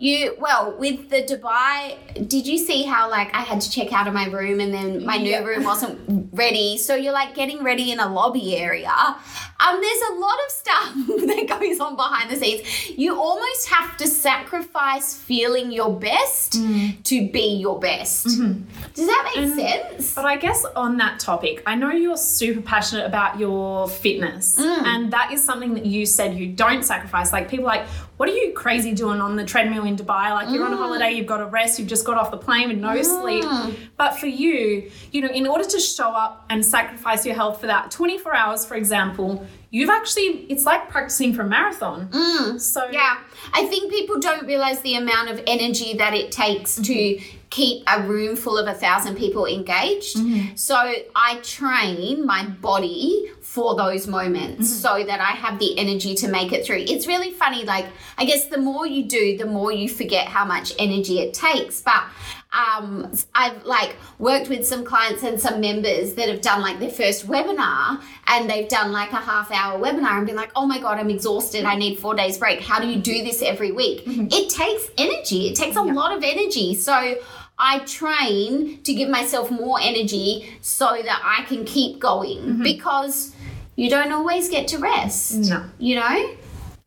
you 0.00 0.34
well 0.38 0.74
with 0.78 1.10
the 1.10 1.22
dubai 1.22 1.96
did 2.28 2.46
you 2.46 2.58
see 2.58 2.82
how 2.84 3.10
like 3.10 3.32
i 3.34 3.42
had 3.50 3.60
to 3.60 3.70
check 3.70 3.92
out 3.92 4.06
of 4.08 4.14
my 4.14 4.26
room 4.26 4.58
and 4.60 4.72
then 4.72 5.04
my 5.04 5.16
new 5.16 5.30
Yeah. 5.30 5.44
room 5.44 5.64
wasn't 5.64 5.98
ready? 6.32 6.78
So 6.78 6.94
you're 6.94 7.12
like 7.12 7.34
getting 7.34 7.62
ready 7.62 7.92
in 7.92 8.00
a 8.00 8.08
lobby 8.12 8.56
area. 8.56 8.90
Um 8.90 9.80
there's 9.80 10.02
a 10.10 10.14
lot 10.14 10.38
of 10.44 10.50
stuff 10.50 10.94
that 11.28 11.58
goes 11.60 11.80
on 11.80 11.96
behind 11.96 12.30
the 12.30 12.36
scenes. 12.36 12.90
You 12.90 13.20
almost 13.20 13.68
have 13.68 13.96
to 13.98 14.06
sacrifice 14.06 15.14
feeling 15.14 15.70
your 15.72 15.92
best 15.98 16.54
mm. 16.54 17.02
to 17.04 17.30
be 17.30 17.56
your 17.56 17.78
best. 17.78 18.26
Mm-hmm. 18.26 18.62
Does 18.94 19.06
that 19.06 19.32
make 19.34 19.54
sense? 19.54 20.14
But 20.14 20.24
I 20.24 20.36
guess 20.36 20.64
on 20.76 20.96
that 20.98 21.20
topic, 21.20 21.62
I 21.66 21.74
know 21.74 21.90
you're 21.90 22.16
super 22.16 22.62
passionate 22.62 23.06
about 23.06 23.38
your 23.38 23.88
fitness, 23.88 24.56
mm. 24.58 24.82
and 24.84 25.12
that 25.12 25.32
is 25.32 25.42
something 25.42 25.74
that 25.74 25.86
you 25.86 26.06
said 26.06 26.34
you 26.34 26.48
don't 26.52 26.84
sacrifice. 26.84 27.32
Like 27.32 27.48
people 27.48 27.66
like, 27.66 27.86
what 28.20 28.28
are 28.28 28.32
you 28.32 28.52
crazy 28.52 28.92
doing 28.92 29.18
on 29.18 29.36
the 29.36 29.46
treadmill 29.46 29.84
in 29.86 29.96
Dubai? 29.96 30.30
Like 30.34 30.50
you're 30.50 30.66
on 30.66 30.74
a 30.74 30.76
holiday, 30.76 31.12
you've 31.12 31.24
got 31.24 31.38
to 31.38 31.46
rest, 31.46 31.78
you've 31.78 31.88
just 31.88 32.04
got 32.04 32.18
off 32.18 32.30
the 32.30 32.36
plane 32.36 32.68
with 32.68 32.76
no 32.76 33.00
sleep. 33.00 33.42
Mm. 33.42 33.74
But 33.96 34.18
for 34.18 34.26
you, 34.26 34.90
you 35.10 35.22
know, 35.22 35.28
in 35.28 35.46
order 35.46 35.64
to 35.64 35.80
show 35.80 36.10
up 36.10 36.44
and 36.50 36.62
sacrifice 36.62 37.24
your 37.24 37.34
health 37.34 37.62
for 37.62 37.66
that 37.68 37.90
24 37.90 38.36
hours, 38.36 38.66
for 38.66 38.74
example, 38.74 39.46
you've 39.70 39.90
actually 39.90 40.46
it's 40.48 40.66
like 40.66 40.88
practicing 40.88 41.32
for 41.32 41.42
a 41.42 41.46
marathon. 41.46 42.08
Mm. 42.08 42.60
So 42.60 42.88
Yeah, 42.90 43.18
I 43.52 43.66
think 43.66 43.90
people 43.90 44.18
don't 44.20 44.46
realize 44.46 44.80
the 44.80 44.96
amount 44.96 45.30
of 45.30 45.42
energy 45.46 45.94
that 45.94 46.14
it 46.14 46.32
takes 46.32 46.76
to 46.76 47.20
keep 47.50 47.82
a 47.88 48.02
room 48.02 48.36
full 48.36 48.56
of 48.56 48.66
a 48.68 48.74
thousand 48.74 49.16
people 49.16 49.44
engaged. 49.46 50.16
Mm-hmm. 50.16 50.54
So 50.54 50.76
I 51.16 51.40
train 51.42 52.24
my 52.24 52.46
body 52.46 53.30
for 53.40 53.74
those 53.74 54.06
moments 54.06 54.70
mm-hmm. 54.70 54.98
so 55.00 55.04
that 55.04 55.20
I 55.20 55.32
have 55.32 55.58
the 55.58 55.76
energy 55.76 56.14
to 56.16 56.28
make 56.28 56.52
it 56.52 56.64
through. 56.64 56.84
It's 56.86 57.08
really 57.08 57.32
funny. 57.32 57.64
Like, 57.64 57.86
I 58.16 58.24
guess 58.24 58.46
the 58.46 58.58
more 58.58 58.86
you 58.86 59.04
do, 59.04 59.36
the 59.36 59.46
more 59.46 59.72
you 59.72 59.88
forget 59.88 60.28
how 60.28 60.44
much 60.44 60.72
energy 60.78 61.18
it 61.18 61.34
takes. 61.34 61.82
But 61.82 62.04
um, 62.52 63.12
I've 63.34 63.64
like 63.64 63.96
worked 64.18 64.48
with 64.48 64.66
some 64.66 64.84
clients 64.84 65.22
and 65.22 65.40
some 65.40 65.60
members 65.60 66.14
that 66.14 66.28
have 66.28 66.40
done 66.40 66.60
like 66.60 66.80
their 66.80 66.90
first 66.90 67.28
webinar 67.28 68.02
and 68.26 68.50
they've 68.50 68.68
done 68.68 68.90
like 68.90 69.12
a 69.12 69.16
half 69.16 69.52
hour 69.52 69.78
webinar 69.80 70.18
and 70.18 70.26
been 70.26 70.34
like, 70.34 70.50
oh 70.56 70.66
my 70.66 70.80
God, 70.80 70.98
I'm 70.98 71.10
exhausted. 71.10 71.64
I 71.64 71.76
need 71.76 72.00
four 72.00 72.14
days 72.14 72.38
break. 72.38 72.60
How 72.60 72.80
do 72.80 72.88
you 72.88 73.00
do 73.00 73.22
this 73.22 73.40
every 73.40 73.70
week? 73.70 74.02
It 74.06 74.50
takes 74.50 74.90
energy. 74.98 75.48
It 75.48 75.56
takes 75.56 75.76
a 75.76 75.82
lot 75.82 76.16
of 76.16 76.24
energy. 76.24 76.74
So 76.74 77.16
I 77.56 77.78
train 77.80 78.82
to 78.82 78.94
give 78.94 79.08
myself 79.08 79.50
more 79.50 79.78
energy 79.80 80.58
so 80.60 80.86
that 80.86 81.22
I 81.24 81.44
can 81.44 81.64
keep 81.64 82.00
going 82.00 82.62
because 82.62 83.34
you 83.76 83.90
don't 83.90 84.10
always 84.10 84.48
get 84.48 84.66
to 84.68 84.78
rest. 84.78 85.36
No. 85.36 85.66
You 85.78 85.96
know? 85.96 86.36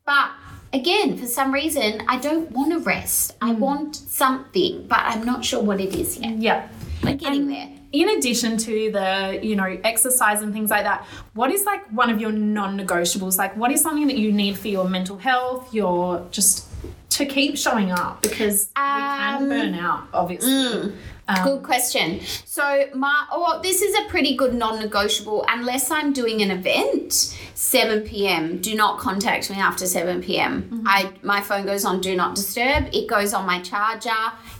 But 0.05 0.31
again, 0.73 1.17
for 1.17 1.27
some 1.27 1.53
reason, 1.53 2.01
I 2.07 2.17
don't 2.17 2.51
want 2.51 2.71
to 2.73 2.79
rest. 2.79 3.35
I 3.41 3.53
want 3.53 3.95
something, 3.95 4.87
but 4.87 4.99
I'm 4.99 5.23
not 5.23 5.45
sure 5.45 5.61
what 5.63 5.79
it 5.79 5.95
is 5.95 6.17
yet. 6.17 6.37
Yeah. 6.37 6.67
we're 7.03 7.15
getting 7.15 7.47
there. 7.47 7.69
In 7.91 8.09
addition 8.09 8.57
to 8.57 8.91
the, 8.91 9.39
you 9.43 9.55
know, 9.55 9.77
exercise 9.83 10.41
and 10.41 10.51
things 10.51 10.71
like 10.71 10.83
that, 10.83 11.05
what 11.35 11.51
is 11.51 11.63
like 11.63 11.85
one 11.91 12.09
of 12.09 12.19
your 12.19 12.31
non-negotiables? 12.31 13.37
Like 13.37 13.55
what 13.55 13.71
is 13.71 13.81
something 13.81 14.07
that 14.07 14.17
you 14.17 14.31
need 14.31 14.57
for 14.57 14.67
your 14.67 14.89
mental 14.89 15.17
health, 15.17 15.71
your 15.73 16.25
just 16.31 16.67
to 17.11 17.27
keep 17.27 17.55
showing 17.55 17.91
up 17.91 18.23
because 18.23 18.69
we 18.75 18.81
can 18.81 19.43
Um, 19.43 19.49
burn 19.49 19.73
out, 19.75 20.07
obviously. 20.11 20.91
Um, 21.27 21.43
Good 21.43 21.63
question. 21.63 22.19
So 22.45 22.89
my 22.93 23.25
oh, 23.31 23.59
this 23.63 23.81
is 23.81 23.95
a 23.95 24.09
pretty 24.09 24.35
good 24.35 24.53
non-negotiable. 24.53 25.45
Unless 25.47 25.89
I'm 25.89 26.11
doing 26.11 26.41
an 26.41 26.51
event, 26.51 27.13
7 27.55 28.01
p.m. 28.01 28.59
Do 28.59 28.75
not 28.75 28.99
contact 28.99 29.49
me 29.49 29.55
after 29.57 29.85
7 29.85 30.21
p.m. 30.21 30.83
I 30.85 31.11
my 31.21 31.39
phone 31.41 31.65
goes 31.65 31.85
on 31.85 32.01
do 32.01 32.15
not 32.15 32.35
disturb. 32.35 32.87
It 32.93 33.07
goes 33.07 33.33
on 33.33 33.45
my 33.45 33.61
charger 33.61 34.11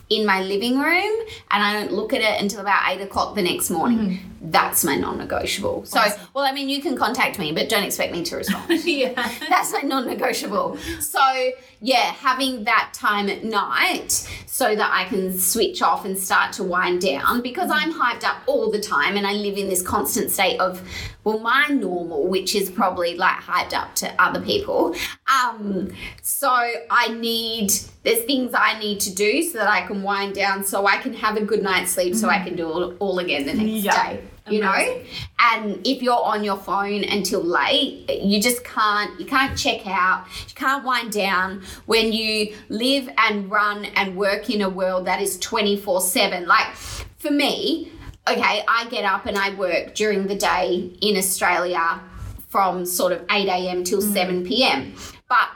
in 0.08 0.24
my 0.26 0.42
living 0.42 0.78
room, 0.78 1.12
and 1.50 1.62
I 1.62 1.72
don't 1.74 1.92
look 1.92 2.12
at 2.12 2.20
it 2.22 2.40
until 2.40 2.60
about 2.60 2.90
eight 2.90 3.00
o'clock 3.02 3.34
the 3.34 3.42
next 3.42 3.70
morning. 3.70 4.20
That's 4.46 4.84
my 4.84 4.96
non-negotiable. 4.96 5.86
So, 5.86 6.00
well, 6.34 6.44
I 6.44 6.52
mean, 6.52 6.68
you 6.68 6.82
can 6.82 6.96
contact 6.96 7.38
me, 7.38 7.52
but 7.52 7.68
don't 7.70 7.82
expect 7.82 8.12
me 8.12 8.22
to 8.24 8.36
respond. 8.36 8.70
yeah. 8.84 9.12
That's 9.48 9.72
my 9.72 9.80
non-negotiable. 9.80 10.76
So 11.00 11.50
yeah, 11.80 12.12
having 12.12 12.64
that 12.64 12.90
time 12.94 13.28
at 13.28 13.44
night 13.44 14.12
so 14.46 14.74
that 14.76 14.90
I 14.92 15.04
can 15.04 15.38
switch 15.38 15.82
off 15.82 16.04
and 16.04 16.16
start 16.16 16.52
to 16.54 16.64
wind 16.64 17.00
down 17.00 17.40
because 17.42 17.70
I'm 17.70 17.92
hyped 17.92 18.24
up 18.24 18.38
all 18.46 18.70
the 18.70 18.80
time 18.80 19.16
and 19.16 19.26
I 19.26 19.32
live 19.32 19.56
in 19.58 19.68
this 19.68 19.82
constant 19.82 20.30
state 20.30 20.58
of 20.60 20.80
well 21.24 21.40
my 21.40 21.66
normal 21.68 22.26
which 22.28 22.54
is 22.54 22.70
probably 22.70 23.16
like 23.16 23.36
hyped 23.36 23.72
up 23.74 23.94
to 23.96 24.22
other 24.22 24.40
people. 24.40 24.94
Um 25.42 25.92
so 26.22 26.48
I 26.90 27.08
need 27.08 27.72
there's 28.02 28.24
things 28.24 28.52
I 28.54 28.78
need 28.78 29.00
to 29.00 29.14
do 29.14 29.42
so 29.42 29.58
that 29.58 29.68
I 29.68 29.86
can 29.86 30.02
wind 30.02 30.34
down 30.34 30.64
so 30.64 30.86
I 30.86 30.98
can 30.98 31.12
have 31.14 31.36
a 31.36 31.44
good 31.44 31.62
night's 31.62 31.92
sleep 31.92 32.14
so 32.14 32.28
I 32.28 32.42
can 32.44 32.56
do 32.56 32.66
all, 32.70 32.94
all 32.98 33.18
again 33.18 33.46
the 33.46 33.54
next 33.54 33.84
Yeah. 33.84 34.12
day. 34.12 34.22
You 34.48 34.60
know? 34.60 35.02
And 35.38 35.86
if 35.86 36.02
you're 36.02 36.22
on 36.22 36.44
your 36.44 36.58
phone 36.58 37.02
until 37.04 37.42
late 37.42 38.04
you 38.22 38.40
just 38.40 38.64
can't 38.64 39.18
you 39.18 39.26
can't 39.26 39.56
check 39.56 39.86
out 39.86 40.26
you 40.48 40.54
can't 40.54 40.84
wind 40.84 41.12
down 41.12 41.62
when 41.86 42.12
you 42.12 42.54
live 42.68 43.08
and 43.18 43.50
run 43.50 43.84
and 43.96 44.16
work 44.16 44.50
in 44.50 44.62
a 44.62 44.68
world 44.68 45.06
that 45.06 45.20
is 45.20 45.38
24 45.38 46.00
7 46.00 46.46
like 46.46 46.74
for 47.16 47.30
me 47.30 47.92
okay 48.28 48.64
i 48.68 48.86
get 48.90 49.04
up 49.04 49.26
and 49.26 49.36
i 49.36 49.54
work 49.54 49.94
during 49.94 50.26
the 50.26 50.34
day 50.34 50.90
in 51.00 51.16
australia 51.16 52.00
from 52.48 52.86
sort 52.86 53.12
of 53.12 53.24
8 53.30 53.48
a.m 53.48 53.84
till 53.84 54.00
mm. 54.00 54.12
7 54.12 54.44
p.m 54.44 54.94
but 55.28 55.48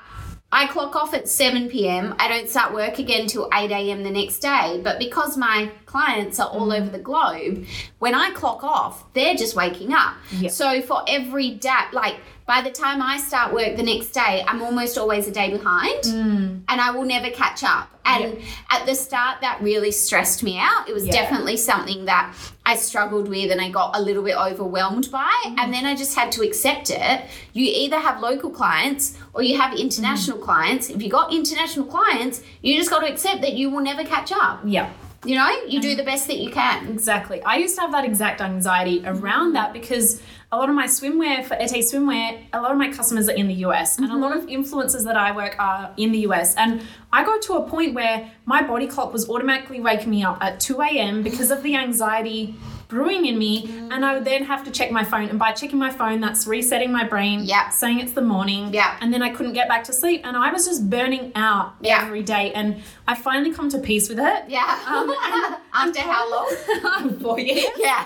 I 0.51 0.67
clock 0.67 0.97
off 0.97 1.13
at 1.13 1.29
7 1.29 1.69
p.m. 1.69 2.15
I 2.19 2.27
don't 2.27 2.49
start 2.49 2.73
work 2.73 2.99
again 2.99 3.27
till 3.27 3.51
8 3.53 3.71
a.m. 3.71 4.03
the 4.03 4.11
next 4.11 4.39
day. 4.39 4.81
But 4.83 4.99
because 4.99 5.37
my 5.37 5.71
clients 5.89 6.39
are 6.39 6.49
all 6.49 6.71
over 6.73 6.89
mm. 6.89 6.93
the 6.93 6.99
globe, 6.99 7.67
when 7.99 8.15
I 8.15 8.31
clock 8.31 8.63
off, 8.63 9.13
they're 9.15 9.35
just 9.35 9.57
waking 9.57 9.93
up. 9.93 10.15
Yeah. 10.31 10.51
So 10.51 10.83
for 10.83 11.03
every 11.09 11.53
day, 11.53 11.71
like 11.93 12.17
by 12.47 12.61
the 12.61 12.71
time 12.71 13.03
I 13.03 13.19
start 13.19 13.53
work 13.53 13.77
the 13.77 13.83
next 13.83 14.11
day, 14.13 14.45
I'm 14.47 14.63
almost 14.63 14.97
always 14.97 15.27
a 15.27 15.31
day 15.31 15.51
behind 15.51 16.05
mm. 16.05 16.63
and 16.69 16.81
I 16.81 16.91
will 16.91 17.05
never 17.05 17.31
catch 17.31 17.65
up. 17.65 17.91
And 18.05 18.39
at 18.71 18.87
the 18.87 18.95
start, 18.95 19.43
that 19.43 19.61
really 19.61 19.91
stressed 19.91 20.43
me 20.43 20.59
out. 20.59 20.89
It 20.89 20.95
was 20.95 21.07
Yeah. 21.07 21.13
definitely 21.13 21.59
something 21.59 22.07
that 22.07 22.35
I 22.65 22.77
struggled 22.77 23.29
with 23.29 23.51
and 23.51 23.61
I 23.61 23.69
got 23.69 23.97
a 23.97 24.01
little 24.01 24.23
bit 24.23 24.37
overwhelmed 24.37 25.11
by. 25.11 25.33
Mm. 25.47 25.59
And 25.59 25.75
then 25.75 25.85
I 25.85 25.95
just 25.95 26.15
had 26.15 26.33
to 26.33 26.43
accept 26.43 26.91
it. 26.91 27.23
You 27.53 27.67
either 27.67 27.99
have 27.99 28.21
local 28.21 28.51
clients 28.51 29.19
or 29.35 29.43
you 29.43 29.59
have 29.59 29.75
international 29.75 30.39
clients. 30.39 30.89
If 30.89 31.03
you 31.03 31.11
got 31.11 31.33
international 31.33 31.87
clients, 31.87 32.43
you 32.63 32.79
just 32.79 32.91
got 32.91 33.01
to 33.01 33.13
accept 33.13 33.43
that 33.43 33.55
you 33.55 33.69
will 33.69 33.83
never 33.83 34.05
catch 34.05 34.33
up. 34.33 34.61
Yeah. 34.65 34.91
You 35.25 35.35
know, 35.35 35.49
you 35.67 35.81
do 35.81 35.97
the 35.97 36.05
best 36.05 36.29
that 36.29 36.39
you 36.39 36.51
can. 36.51 36.89
Exactly. 36.89 37.43
I 37.43 37.57
used 37.57 37.75
to 37.75 37.81
have 37.81 37.93
that 37.93 38.05
exact 38.05 38.41
anxiety 38.41 39.03
around 39.05 39.55
that 39.55 39.73
because 39.73 40.23
a 40.51 40.57
lot 40.57 40.71
of 40.71 40.75
my 40.75 40.87
swimwear 40.87 41.45
for 41.45 41.55
Ete 41.61 41.85
Swimwear, 41.85 42.41
a 42.55 42.61
lot 42.61 42.71
of 42.73 42.79
my 42.79 42.91
customers 42.91 43.29
are 43.29 43.33
in 43.35 43.49
the 43.49 43.55
US 43.67 43.99
and 43.99 44.11
a 44.11 44.17
lot 44.17 44.35
of 44.35 44.47
influencers 44.47 45.05
that 45.05 45.17
I 45.17 45.31
work 45.37 45.55
are 45.59 45.93
in 45.99 46.11
the 46.11 46.21
US. 46.21 46.55
And 46.57 46.83
I 47.13 47.23
got 47.25 47.43
to 47.43 47.55
a 47.55 47.69
point 47.69 47.95
where 47.95 48.31
my 48.47 48.63
body 48.63 48.87
clock 48.87 49.13
was 49.13 49.29
automatically 49.29 49.81
waking 49.81 50.09
me 50.11 50.25
up 50.25 50.39
at 50.43 50.59
2 50.59 50.81
a.m. 50.81 51.23
because 51.23 51.51
of 51.51 51.63
the 51.63 51.77
anxiety 51.77 52.55
brewing 52.89 53.27
in 53.27 53.39
me. 53.39 53.69
And 53.91 54.03
I 54.03 54.15
would 54.15 54.25
then 54.25 54.45
have 54.45 54.65
to 54.65 54.71
check 54.71 54.91
my 54.91 55.05
phone. 55.05 55.29
And 55.29 55.39
by 55.39 55.53
checking 55.53 55.79
my 55.79 55.91
phone, 55.91 56.21
that's 56.23 56.47
resetting 56.47 56.91
my 56.91 57.05
brain, 57.05 57.41
Yeah. 57.45 57.69
saying 57.69 58.01
it's 58.01 58.13
the 58.13 58.23
morning. 58.23 58.73
Yeah. 58.73 58.97
And 59.03 59.13
then 59.13 59.23
I 59.23 59.29
couldn't 59.29 59.53
get 59.53 59.69
back 59.69 59.85
to 59.85 59.93
sleep. 59.93 60.23
And 60.25 60.35
I 60.35 60.51
was 60.51 60.67
just 60.67 60.89
burning 60.89 61.33
out 61.35 61.75
Yeah. 61.83 62.03
every 62.07 62.23
day. 62.23 62.53
And 62.55 62.81
I 63.07 63.15
finally 63.15 63.53
come 63.53 63.69
to 63.71 63.79
peace 63.79 64.09
with 64.09 64.19
it. 64.19 64.45
Yeah. 64.49 64.79
Um, 64.87 65.11
and- 65.11 65.57
After 65.75 66.01
how 66.01 66.29
long? 66.31 67.19
Four 67.23 67.39
years. 67.39 67.67
Yeah. 67.77 68.05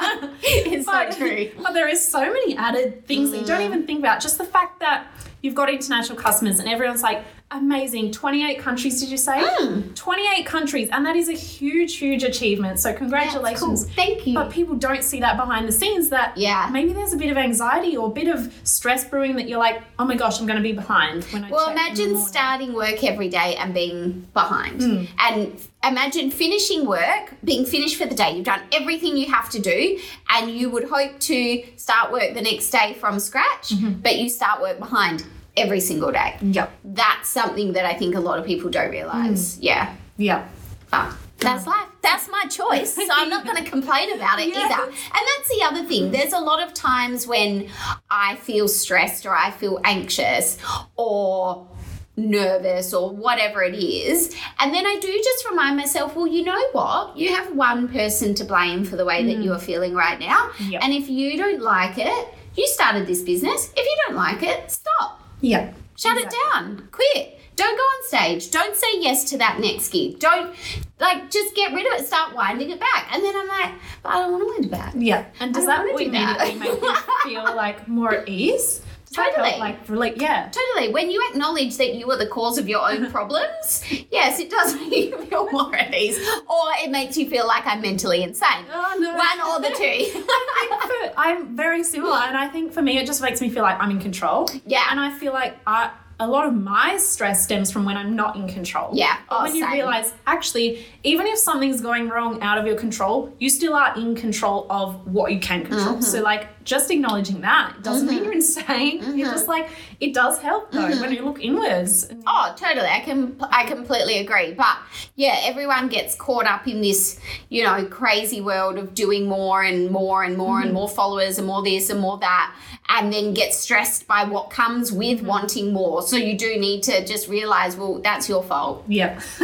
it's 0.42 0.86
so 0.86 1.10
true. 1.16 1.50
but 1.62 1.73
there 1.74 1.88
is 1.88 2.06
so 2.06 2.20
many 2.20 2.56
added 2.56 3.06
things 3.06 3.30
that 3.32 3.40
you 3.40 3.46
don't 3.46 3.62
even 3.62 3.86
think 3.86 3.98
about. 3.98 4.20
Just 4.20 4.38
the 4.38 4.44
fact 4.44 4.80
that 4.80 5.06
you've 5.42 5.54
got 5.54 5.68
international 5.68 6.16
customers 6.18 6.58
and 6.58 6.68
everyone's 6.68 7.02
like, 7.02 7.22
amazing. 7.50 8.10
28 8.10 8.58
countries, 8.58 9.00
did 9.00 9.10
you 9.10 9.16
say? 9.18 9.40
Mm. 9.40 9.94
28 9.94 10.44
countries. 10.46 10.88
And 10.90 11.04
that 11.06 11.14
is 11.14 11.28
a 11.28 11.34
huge, 11.34 11.96
huge 11.96 12.24
achievement. 12.24 12.80
So, 12.80 12.88
That's 12.88 12.98
cool. 12.98 13.08
congratulations. 13.10 13.88
Thank 13.90 14.26
you. 14.26 14.34
But 14.34 14.50
people 14.50 14.74
don't 14.74 15.04
see 15.04 15.20
that 15.20 15.36
behind 15.36 15.68
the 15.68 15.72
scenes 15.72 16.08
that 16.08 16.36
Yeah. 16.36 16.68
maybe 16.72 16.92
there's 16.92 17.12
a 17.12 17.16
bit 17.16 17.30
of 17.30 17.36
anxiety 17.36 17.96
or 17.96 18.08
a 18.08 18.10
bit 18.12 18.26
of 18.28 18.52
stress 18.64 19.04
brewing 19.04 19.36
that 19.36 19.48
you're 19.48 19.58
like, 19.60 19.82
oh 19.98 20.04
my 20.04 20.16
gosh, 20.16 20.40
I'm 20.40 20.46
going 20.46 20.56
to 20.56 20.62
be 20.62 20.72
behind 20.72 21.22
when 21.24 21.44
I 21.44 21.50
Well, 21.50 21.70
imagine 21.70 22.16
starting 22.16 22.72
work 22.72 23.04
every 23.04 23.28
day 23.28 23.54
and 23.56 23.72
being 23.74 24.26
behind. 24.32 24.82
Hmm. 24.82 25.04
And 25.18 25.60
imagine 25.88 26.30
finishing 26.30 26.86
work, 26.86 27.34
being 27.44 27.64
finished 27.66 27.96
for 27.96 28.06
the 28.06 28.14
day. 28.14 28.34
You've 28.36 28.44
done 28.46 28.60
everything 28.72 29.16
you 29.16 29.26
have 29.32 29.50
to 29.50 29.60
do, 29.60 29.98
and 30.30 30.50
you 30.50 30.70
would 30.70 30.84
hope 30.88 31.18
to 31.20 31.62
start 31.76 32.12
work 32.12 32.34
the 32.34 32.42
next 32.42 32.70
day 32.70 32.94
from 33.00 33.18
scratch, 33.20 33.70
Mm-hmm. 33.70 34.00
but 34.00 34.16
you 34.18 34.28
start 34.28 34.60
work 34.60 34.78
behind 34.78 35.24
every 35.56 35.80
single 35.80 36.10
day. 36.12 36.36
Yep. 36.42 36.72
That's 36.84 37.28
something 37.28 37.72
that 37.74 37.84
I 37.84 37.94
think 37.94 38.14
a 38.14 38.20
lot 38.20 38.38
of 38.38 38.44
people 38.44 38.70
don't 38.70 38.90
realize. 38.90 39.58
Yeah. 39.60 39.94
Yeah. 40.16 40.48
But 40.90 41.14
that's 41.38 41.66
life. 41.66 41.88
That's 42.02 42.28
my 42.28 42.44
choice. 42.50 42.94
So 42.94 43.06
I'm 43.10 43.28
not 43.28 43.44
going 43.44 43.62
to 43.62 43.68
complain 43.68 44.12
about 44.12 44.38
it 44.40 44.48
Yes. 44.54 44.70
either. 44.72 44.84
And 44.84 44.94
that's 44.94 45.48
the 45.48 45.62
other 45.64 45.84
thing. 45.88 46.10
There's 46.10 46.32
a 46.32 46.38
lot 46.38 46.62
of 46.66 46.72
times 46.74 47.26
when 47.26 47.68
I 48.10 48.36
feel 48.36 48.68
stressed 48.68 49.26
or 49.26 49.34
I 49.34 49.50
feel 49.50 49.80
anxious 49.84 50.58
or 50.96 51.66
nervous 52.16 52.94
or 52.94 53.10
whatever 53.10 53.62
it 53.62 53.74
is. 53.74 54.34
And 54.58 54.72
then 54.72 54.86
I 54.86 54.98
do 55.00 55.20
just 55.24 55.48
remind 55.48 55.76
myself, 55.76 56.14
well, 56.14 56.26
you 56.26 56.44
know 56.44 56.62
what? 56.72 57.16
You 57.16 57.34
have 57.34 57.54
one 57.54 57.88
person 57.88 58.34
to 58.36 58.44
blame 58.44 58.84
for 58.84 58.96
the 58.96 59.04
way 59.04 59.24
that 59.24 59.38
mm. 59.38 59.44
you 59.44 59.52
are 59.52 59.58
feeling 59.58 59.94
right 59.94 60.18
now. 60.18 60.50
Yep. 60.60 60.82
And 60.82 60.92
if 60.92 61.08
you 61.08 61.36
don't 61.36 61.60
like 61.60 61.98
it, 61.98 62.28
you 62.56 62.66
started 62.68 63.06
this 63.06 63.22
business. 63.22 63.72
If 63.76 63.84
you 63.84 63.96
don't 64.06 64.16
like 64.16 64.42
it, 64.42 64.70
stop. 64.70 65.22
Yeah. 65.40 65.72
Shut 65.96 66.16
Exactly. 66.16 66.38
it 66.38 66.52
down. 66.52 66.88
Quit. 66.92 67.40
Don't 67.56 67.76
go 67.76 67.82
on 67.82 68.04
stage. 68.08 68.50
Don't 68.50 68.74
say 68.74 69.00
yes 69.00 69.30
to 69.30 69.38
that 69.38 69.60
next 69.60 69.90
gig. 69.90 70.18
Don't 70.18 70.54
like 70.98 71.30
just 71.30 71.54
get 71.54 71.72
rid 71.72 71.86
of 71.86 72.00
it. 72.00 72.06
Start 72.06 72.34
winding 72.34 72.70
it 72.70 72.80
back. 72.80 73.08
And 73.12 73.22
then 73.22 73.34
I'm 73.36 73.46
like, 73.46 73.74
but 74.02 74.08
I 74.10 74.18
don't 74.18 74.32
want 74.32 74.42
to 74.42 74.52
wind 74.52 74.64
it 74.64 74.70
back. 74.70 74.94
Yeah. 74.96 75.26
And 75.38 75.54
does 75.54 75.66
that 75.66 75.84
don't 75.84 75.92
wanna 75.92 76.04
do 76.04 76.10
immediately 76.10 76.58
that. 76.58 76.58
make 76.58 76.82
you 76.82 77.30
feel 77.30 77.44
like 77.56 77.86
more 77.86 78.12
at 78.14 78.28
ease? 78.28 78.82
Help, 79.14 79.34
Totally. 79.34 79.58
like, 79.58 79.88
really, 79.88 80.12
yeah. 80.16 80.50
Totally. 80.50 80.92
When 80.92 81.10
you 81.10 81.22
acknowledge 81.30 81.76
that 81.76 81.94
you 81.94 82.10
are 82.10 82.16
the 82.16 82.26
cause 82.26 82.58
of 82.58 82.68
your 82.68 82.88
own 82.90 83.10
problems, 83.10 83.84
yes, 84.10 84.40
it 84.40 84.50
does 84.50 84.74
make 84.80 85.10
you 85.10 85.18
feel 85.26 85.50
more 85.50 85.74
at 85.74 85.94
ease. 85.94 86.18
Or 86.48 86.62
it 86.82 86.90
makes 86.90 87.16
you 87.16 87.28
feel 87.28 87.46
like 87.46 87.66
I'm 87.66 87.80
mentally 87.80 88.22
insane. 88.22 88.64
Oh, 88.72 88.96
no. 88.98 89.14
One 89.14 89.40
or 89.48 89.60
the 89.60 89.76
two. 89.76 89.84
I 90.28 91.12
I'm 91.16 91.56
very 91.56 91.82
similar, 91.84 92.16
and 92.18 92.36
I 92.36 92.48
think 92.48 92.72
for 92.72 92.82
me, 92.82 92.98
it 92.98 93.06
just 93.06 93.22
makes 93.22 93.40
me 93.40 93.48
feel 93.50 93.62
like 93.62 93.80
I'm 93.80 93.90
in 93.90 94.00
control. 94.00 94.48
Yeah. 94.66 94.84
And 94.90 94.98
I 95.00 95.10
feel 95.18 95.32
like 95.32 95.56
I, 95.66 95.90
a 96.20 96.26
lot 96.28 96.46
of 96.46 96.54
my 96.54 96.96
stress 96.96 97.42
stems 97.44 97.72
from 97.72 97.84
when 97.84 97.96
I'm 97.96 98.14
not 98.14 98.36
in 98.36 98.48
control. 98.48 98.90
Yeah. 98.94 99.18
But 99.28 99.36
Oh, 99.36 99.42
when 99.42 99.54
you 99.56 99.68
realize, 99.70 100.12
actually, 100.26 100.86
even 101.02 101.26
if 101.26 101.38
something's 101.38 101.80
going 101.80 102.08
wrong 102.08 102.40
out 102.40 102.56
of 102.56 102.66
your 102.66 102.76
control, 102.76 103.34
you 103.40 103.50
still 103.50 103.74
are 103.74 103.96
in 103.96 104.14
control 104.14 104.66
of 104.70 105.06
what 105.12 105.32
you 105.32 105.40
can 105.40 105.62
control. 105.64 105.94
Mm-hmm. 105.96 106.02
So, 106.02 106.22
like, 106.22 106.48
just 106.64 106.90
acknowledging 106.90 107.40
that 107.42 107.82
doesn't 107.82 108.06
mean 108.08 108.24
you're 108.24 108.32
insane. 108.32 109.18
You're 109.18 109.30
just 109.30 109.48
like, 109.48 109.68
it 110.00 110.14
does 110.14 110.38
help 110.38 110.72
though 110.72 110.88
when 111.00 111.12
you 111.12 111.22
look 111.24 111.42
inwards. 111.42 112.06
Mm-hmm. 112.06 112.22
Oh, 112.26 112.54
totally. 112.56 112.86
I 112.86 113.00
can 113.00 113.36
I 113.50 113.64
completely 113.66 114.18
agree. 114.18 114.54
But 114.54 114.78
yeah, 115.14 115.36
everyone 115.42 115.88
gets 115.88 116.14
caught 116.14 116.46
up 116.46 116.66
in 116.66 116.80
this, 116.80 117.20
you 117.50 117.64
know, 117.64 117.84
crazy 117.86 118.40
world 118.40 118.78
of 118.78 118.94
doing 118.94 119.26
more 119.28 119.62
and 119.62 119.90
more 119.90 120.22
and 120.22 120.38
more 120.38 120.60
and 120.60 120.72
more 120.72 120.88
followers 120.88 121.38
and 121.38 121.46
more 121.46 121.62
this 121.62 121.90
and 121.90 122.00
more 122.00 122.18
that. 122.18 122.54
and 122.88 123.12
then 123.12 123.34
get 123.34 123.52
stressed 123.54 124.06
by 124.06 124.24
what 124.24 124.50
comes 124.50 124.92
with 124.92 125.22
wanting 125.22 125.72
more. 125.72 126.02
So 126.06 126.16
you 126.16 126.36
do 126.36 126.58
need 126.58 126.82
to 126.84 127.04
just 127.04 127.28
realize, 127.28 127.76
well, 127.76 128.00
that's 128.00 128.28
your 128.28 128.42
fault. 128.42 128.84
Yep. 128.88 129.20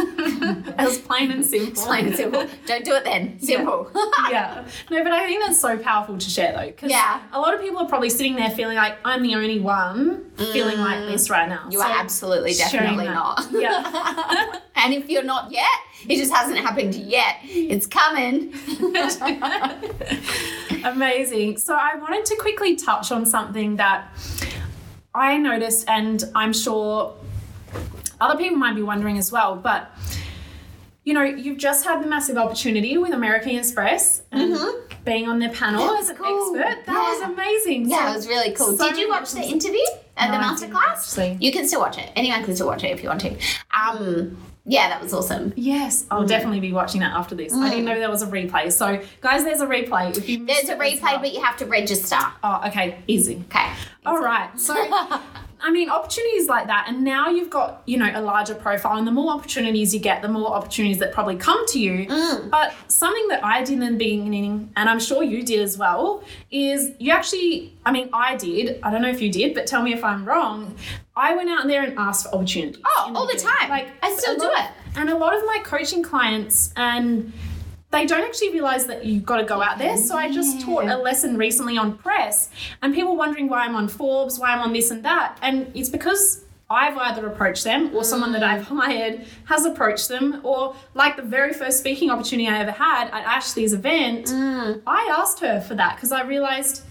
As 0.77 0.97
plain 0.99 1.31
and 1.31 1.45
simple. 1.45 1.83
Plain 1.83 2.07
and 2.07 2.15
simple. 2.15 2.47
Don't 2.65 2.85
do 2.85 2.93
it 2.93 3.03
then. 3.03 3.39
Simple. 3.39 3.91
yeah. 4.29 4.65
No, 4.89 5.03
but 5.03 5.11
I 5.11 5.25
think 5.25 5.43
that's 5.43 5.59
so 5.59 5.77
powerful 5.77 6.17
to 6.17 6.29
share 6.29 6.53
though. 6.53 6.67
Because 6.67 6.89
Yeah. 6.91 7.21
a 7.31 7.39
lot 7.39 7.53
of 7.53 7.61
people 7.61 7.79
are 7.79 7.87
probably 7.87 8.09
sitting 8.09 8.35
there 8.35 8.49
feeling 8.49 8.77
like 8.77 8.97
I'm 9.05 9.23
the 9.23 9.35
only 9.35 9.59
one 9.59 10.31
feeling 10.35 10.79
like 10.79 10.99
mm. 10.99 11.11
this 11.11 11.29
right 11.29 11.47
now. 11.47 11.67
You 11.69 11.81
are 11.81 11.99
absolutely 11.99 12.53
definitely 12.53 13.05
not. 13.05 13.47
Yeah. 13.51 14.59
And 14.83 14.95
if 14.95 15.09
you're 15.09 15.23
not 15.23 15.51
yet, 15.51 15.67
it 16.07 16.15
just 16.15 16.33
hasn't 16.33 16.57
happened 16.57 16.95
yet. 16.95 17.37
It's 17.43 17.85
coming. 17.85 18.51
Amazing. 20.83 21.57
So 21.57 21.75
I 21.75 21.95
wanted 21.95 22.25
to 22.25 22.35
quickly 22.37 22.75
touch 22.75 23.11
on 23.11 23.27
something 23.27 23.75
that 23.75 24.09
I 25.13 25.37
noticed, 25.37 25.89
and 25.89 26.23
I'm 26.35 26.53
sure 26.53 27.13
other 28.19 28.37
people 28.37 28.57
might 28.57 28.75
be 28.75 28.81
wondering 28.83 29.17
as 29.17 29.31
well, 29.31 29.55
but 29.55 29.91
you 31.03 31.13
know, 31.15 31.23
you've 31.23 31.57
just 31.57 31.83
had 31.83 32.03
the 32.03 32.07
massive 32.07 32.37
opportunity 32.37 32.95
with 32.97 33.11
American 33.11 33.55
Express 33.55 34.21
and 34.31 34.55
being 35.03 35.27
on 35.27 35.39
their 35.39 35.49
panel 35.49 35.89
as 35.95 36.09
an 36.09 36.15
cool. 36.17 36.55
expert. 36.55 36.85
That 36.85 36.93
Yeah. 36.93 37.09
was 37.09 37.21
amazing. 37.33 37.89
Yeah, 37.89 38.05
So- 38.05 38.11
it 38.11 38.15
was 38.17 38.27
really 38.27 38.51
cool. 38.51 38.77
so 38.77 38.87
Did 38.87 38.97
you 38.99 39.09
watch 39.09 39.31
the 39.31 39.41
interview 39.41 39.81
at 40.15 40.29
No, 40.29 40.37
the 40.37 40.43
masterclass? 40.67 41.41
You 41.41 41.51
can 41.51 41.67
still 41.67 41.79
watch 41.79 41.97
it. 41.97 42.11
Anyone 42.15 42.43
can 42.43 42.53
still 42.53 42.67
watch 42.67 42.83
it 42.83 42.91
if 42.91 43.01
you 43.01 43.09
want 43.09 43.21
to. 43.21 43.35
Um, 43.75 44.37
yeah, 44.65 44.89
that 44.89 45.01
was 45.01 45.13
awesome. 45.13 45.53
Yes, 45.55 46.05
I'll 46.11 46.23
mm. 46.23 46.27
definitely 46.27 46.59
be 46.59 46.71
watching 46.71 47.01
that 47.01 47.13
after 47.15 47.33
this. 47.33 47.53
I 47.53 47.69
didn't 47.69 47.85
mm. 47.85 47.87
know 47.87 47.99
there 47.99 48.11
was 48.11 48.21
a 48.21 48.27
replay. 48.27 48.71
So, 48.71 49.01
guys, 49.19 49.43
there's 49.43 49.61
a 49.61 49.65
replay. 49.65 50.15
If 50.15 50.29
you 50.29 50.45
There's 50.45 50.69
a 50.69 50.75
replay, 50.75 51.19
but 51.19 51.33
you 51.33 51.41
have 51.41 51.57
to 51.57 51.65
register. 51.65 52.17
oh, 52.43 52.61
okay, 52.67 52.99
easy. 53.07 53.43
Okay. 53.49 53.71
All 54.05 54.19
right. 54.19 54.57
So, 54.59 54.75
I 55.63 55.71
mean, 55.71 55.89
opportunities 55.89 56.47
like 56.47 56.67
that, 56.67 56.85
and 56.87 57.03
now 57.03 57.29
you've 57.29 57.49
got, 57.49 57.81
you 57.85 57.97
know, 57.97 58.11
a 58.13 58.21
larger 58.21 58.55
profile, 58.55 58.97
and 58.97 59.07
the 59.07 59.11
more 59.11 59.31
opportunities 59.31 59.93
you 59.93 59.99
get, 59.99 60.21
the 60.21 60.27
more 60.27 60.53
opportunities 60.53 60.99
that 60.99 61.11
probably 61.13 61.35
come 61.35 61.65
to 61.67 61.79
you. 61.79 62.07
Mm. 62.07 62.49
But 62.49 62.73
something 62.87 63.27
that 63.29 63.43
I 63.43 63.63
did 63.63 63.73
in 63.73 63.79
the 63.79 63.97
beginning, 63.97 64.71
and 64.75 64.89
I'm 64.89 64.99
sure 64.99 65.23
you 65.23 65.43
did 65.43 65.59
as 65.59 65.77
well, 65.77 66.23
is 66.49 66.91
you 66.99 67.11
actually, 67.11 67.73
I 67.85 67.91
mean, 67.91 68.09
I 68.13 68.35
did, 68.35 68.79
I 68.83 68.91
don't 68.91 69.01
know 69.01 69.09
if 69.09 69.21
you 69.21 69.31
did, 69.31 69.53
but 69.53 69.67
tell 69.67 69.81
me 69.83 69.93
if 69.93 70.03
I'm 70.03 70.25
wrong. 70.25 70.75
I 71.15 71.35
went 71.35 71.49
out 71.49 71.67
there 71.67 71.83
and 71.83 71.97
asked 71.97 72.25
for 72.25 72.35
opportunities. 72.35 72.81
Oh, 72.85 73.11
all 73.15 73.27
the 73.27 73.33
beginning. 73.33 73.53
time. 73.59 73.69
Like, 73.69 73.87
I 74.01 74.15
still 74.15 74.37
do 74.37 74.45
lot- 74.45 74.65
it. 74.65 74.71
And 74.95 75.09
a 75.09 75.17
lot 75.17 75.33
of 75.35 75.43
my 75.45 75.59
coaching 75.63 76.03
clients, 76.03 76.73
and 76.75 77.31
they 77.91 78.05
don't 78.05 78.23
actually 78.23 78.51
realize 78.51 78.85
that 78.85 79.05
you've 79.05 79.25
got 79.25 79.37
to 79.37 79.43
go 79.43 79.61
out 79.61 79.77
there. 79.77 79.97
So 79.97 80.15
I 80.15 80.31
just 80.31 80.61
taught 80.61 80.85
a 80.85 80.97
lesson 80.97 81.37
recently 81.37 81.77
on 81.77 81.97
press, 81.97 82.49
and 82.81 82.93
people 82.93 83.15
wondering 83.15 83.49
why 83.49 83.65
I'm 83.65 83.75
on 83.75 83.87
Forbes, 83.87 84.39
why 84.39 84.49
I'm 84.53 84.61
on 84.61 84.73
this 84.73 84.91
and 84.91 85.03
that. 85.03 85.37
And 85.41 85.71
it's 85.75 85.89
because 85.89 86.45
I've 86.69 86.97
either 86.97 87.27
approached 87.27 87.65
them 87.65 87.93
or 87.93 88.05
someone 88.05 88.31
that 88.31 88.43
I've 88.43 88.65
mm. 88.65 88.79
hired 88.79 89.25
has 89.45 89.65
approached 89.65 90.07
them, 90.07 90.39
or 90.43 90.75
like 90.93 91.17
the 91.17 91.21
very 91.21 91.53
first 91.53 91.79
speaking 91.79 92.09
opportunity 92.09 92.47
I 92.47 92.59
ever 92.59 92.71
had 92.71 93.09
at 93.09 93.25
Ashley's 93.25 93.73
event, 93.73 94.27
mm. 94.27 94.81
I 94.87 95.15
asked 95.19 95.41
her 95.41 95.59
for 95.59 95.75
that 95.75 95.97
because 95.97 96.13
I 96.13 96.23
realized 96.23 96.83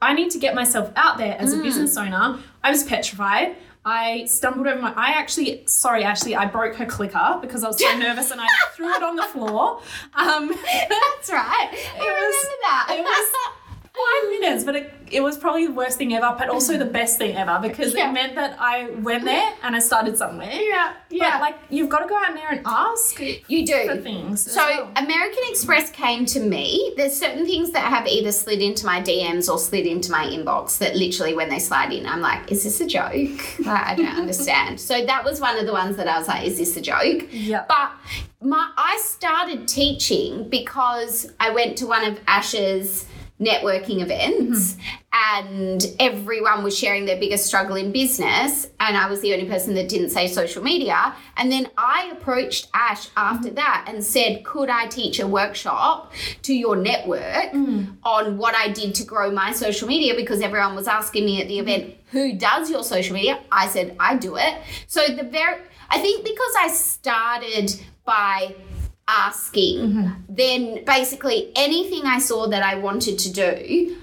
I 0.00 0.12
need 0.12 0.32
to 0.32 0.38
get 0.40 0.56
myself 0.56 0.90
out 0.96 1.18
there 1.18 1.36
as 1.38 1.52
a 1.52 1.56
mm. 1.56 1.62
business 1.62 1.96
owner. 1.96 2.40
I 2.64 2.70
was 2.72 2.82
petrified. 2.82 3.56
I 3.84 4.26
stumbled 4.26 4.66
over 4.68 4.80
my. 4.80 4.92
I 4.94 5.12
actually, 5.12 5.62
sorry, 5.66 6.04
Ashley, 6.04 6.36
I 6.36 6.46
broke 6.46 6.76
her 6.76 6.86
clicker 6.86 7.38
because 7.40 7.64
I 7.64 7.68
was 7.68 7.80
so 7.80 7.96
nervous 7.98 8.30
and 8.30 8.40
I 8.40 8.46
threw 8.74 8.88
it 8.90 9.02
on 9.02 9.16
the 9.16 9.24
floor. 9.24 9.80
Um, 10.14 10.48
That's 10.88 11.30
right. 11.32 11.68
I 11.72 11.98
remember 11.98 12.56
that. 12.62 12.86
it 12.90 13.02
was 13.02 13.32
five 13.94 14.30
minutes, 14.30 14.64
but 14.64 14.74
it, 14.74 14.92
it 15.10 15.22
was 15.22 15.36
probably 15.36 15.66
the 15.66 15.72
worst 15.72 15.98
thing 15.98 16.14
ever, 16.14 16.34
but 16.38 16.48
also 16.48 16.78
the 16.78 16.84
best 16.86 17.18
thing 17.18 17.36
ever 17.36 17.58
because 17.60 17.94
Yeah. 17.94 18.08
it 18.08 18.12
meant 18.12 18.34
that 18.36 18.56
I 18.58 18.88
went 18.90 19.24
there 19.26 19.52
and 19.62 19.76
I 19.76 19.80
started 19.80 20.16
somewhere. 20.16 20.50
yeah, 20.50 20.94
yeah. 21.10 21.32
But 21.32 21.40
like, 21.42 21.56
you've 21.68 21.90
got 21.90 21.98
to 22.00 22.08
go 22.08 22.16
out 22.16 22.34
there 22.34 22.48
and 22.50 22.62
ask 22.64 23.20
You 23.20 23.66
do. 23.66 23.86
for 23.86 23.96
things. 23.98 24.50
So 24.50 24.64
well. 24.66 24.90
American 24.96 25.42
Express 25.50 25.90
came 25.90 26.24
to 26.26 26.40
me. 26.40 26.94
There's 26.96 27.14
certain 27.14 27.44
things 27.44 27.72
that 27.72 27.84
have 27.84 28.06
either 28.06 28.32
slid 28.32 28.60
into 28.62 28.86
my 28.86 29.02
DMs 29.02 29.52
or 29.52 29.58
slid 29.58 29.86
into 29.86 30.10
my 30.10 30.24
inbox 30.24 30.78
that 30.78 30.96
literally 30.96 31.34
when 31.34 31.50
they 31.50 31.58
slide 31.58 31.92
in, 31.92 32.06
I'm 32.06 32.22
like, 32.22 32.50
is 32.50 32.64
this 32.64 32.80
a 32.80 32.86
joke? 32.86 33.40
Like, 33.72 33.86
I 33.86 33.94
don't 33.94 34.16
understand. 34.18 34.80
So 34.80 35.04
that 35.04 35.22
was 35.24 35.38
one 35.40 35.56
of 35.58 35.66
the 35.66 35.72
ones 35.72 35.96
that 35.96 36.08
I 36.08 36.18
was 36.18 36.26
like, 36.28 36.44
is 36.46 36.56
this 36.58 36.76
a 36.76 36.80
joke? 36.80 37.28
Yeah. 37.30 37.64
But 37.68 37.92
my 38.40 38.70
I 38.76 38.98
started 39.04 39.68
teaching 39.68 40.48
because 40.48 41.30
I 41.38 41.50
went 41.50 41.76
to 41.78 41.86
one 41.86 42.04
of 42.04 42.18
Ash's 42.26 43.06
networking 43.42 44.00
events 44.00 44.76
and 45.12 45.84
everyone 45.98 46.62
was 46.62 46.76
sharing 46.76 47.04
their 47.04 47.18
biggest 47.18 47.46
struggle 47.46 47.76
in 47.76 47.92
business 47.92 48.68
and 48.80 48.96
I 48.96 49.08
was 49.10 49.20
the 49.20 49.32
only 49.34 49.46
person 49.46 49.74
that 49.74 49.88
didn't 49.88 50.10
say 50.10 50.26
social 50.26 50.62
media. 50.62 51.14
And 51.36 51.50
then 51.50 51.68
I 51.76 52.10
approached 52.12 52.68
Ash 52.72 53.08
after 53.16 53.50
that 53.50 53.86
and 53.88 54.02
said 54.02 54.44
could 54.44 54.70
I 54.70 54.86
teach 54.86 55.18
a 55.20 55.26
workshop 55.26 56.12
to 56.42 56.54
your 56.54 56.76
network 56.76 57.52
on 58.04 58.38
what 58.38 58.54
I 58.54 58.68
did 58.68 58.94
to 58.96 59.04
grow 59.04 59.30
my 59.30 59.52
social 59.52 59.88
media? 59.88 60.14
Because 60.14 60.40
everyone 60.40 60.74
was 60.74 60.86
asking 60.86 61.24
me 61.24 61.42
at 61.42 61.48
the 61.48 61.58
event 61.58 61.94
who 62.10 62.34
does 62.34 62.70
your 62.70 62.84
social 62.84 63.14
media? 63.14 63.40
I 63.50 63.66
said 63.68 63.96
I 63.98 64.16
do 64.16 64.36
it. 64.36 64.54
So 64.86 65.06
the 65.06 65.24
very 65.24 65.60
I 65.90 65.98
think 65.98 66.24
because 66.24 66.54
I 66.58 66.68
started 66.68 67.74
by 68.04 68.54
asking, 69.08 69.78
mm-hmm. 69.78 70.10
then 70.28 70.84
basically 70.84 71.52
anything 71.56 72.04
I 72.04 72.18
saw 72.18 72.46
that 72.48 72.62
I 72.62 72.76
wanted 72.76 73.18
to 73.20 73.32
do, 73.32 73.96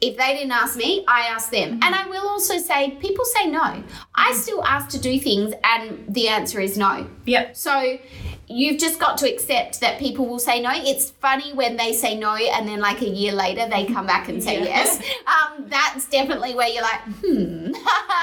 if 0.00 0.16
they 0.16 0.34
didn't 0.34 0.52
ask 0.52 0.76
me, 0.76 1.04
I 1.06 1.28
asked 1.28 1.50
them. 1.52 1.70
Mm-hmm. 1.70 1.82
And 1.84 1.94
I 1.94 2.08
will 2.08 2.28
also 2.28 2.58
say, 2.58 2.90
people 3.00 3.24
say 3.24 3.46
no. 3.46 3.62
I 3.62 3.82
mm-hmm. 3.82 4.34
still 4.34 4.64
ask 4.64 4.88
to 4.90 4.98
do 4.98 5.18
things, 5.18 5.54
and 5.62 6.04
the 6.08 6.28
answer 6.28 6.60
is 6.60 6.76
no. 6.76 7.08
Yep. 7.26 7.56
So 7.56 7.98
you've 8.52 8.78
just 8.80 9.00
got 9.00 9.18
to 9.18 9.32
accept 9.32 9.80
that 9.80 9.98
people 9.98 10.26
will 10.26 10.38
say 10.38 10.60
no. 10.60 10.70
It's 10.74 11.10
funny 11.10 11.52
when 11.52 11.76
they 11.76 11.92
say 11.92 12.16
no, 12.16 12.34
and 12.36 12.68
then 12.68 12.80
like 12.80 13.00
a 13.02 13.08
year 13.08 13.32
later 13.32 13.68
they 13.68 13.86
come 13.86 14.06
back 14.06 14.28
and 14.28 14.42
say 14.42 14.58
Yeah. 14.58 14.64
yes. 14.64 15.02
Um, 15.26 15.64
that's 15.68 16.08
definitely 16.08 16.54
where 16.54 16.68
you're 16.68 16.82
like, 16.82 17.00
hmm. 17.20 17.72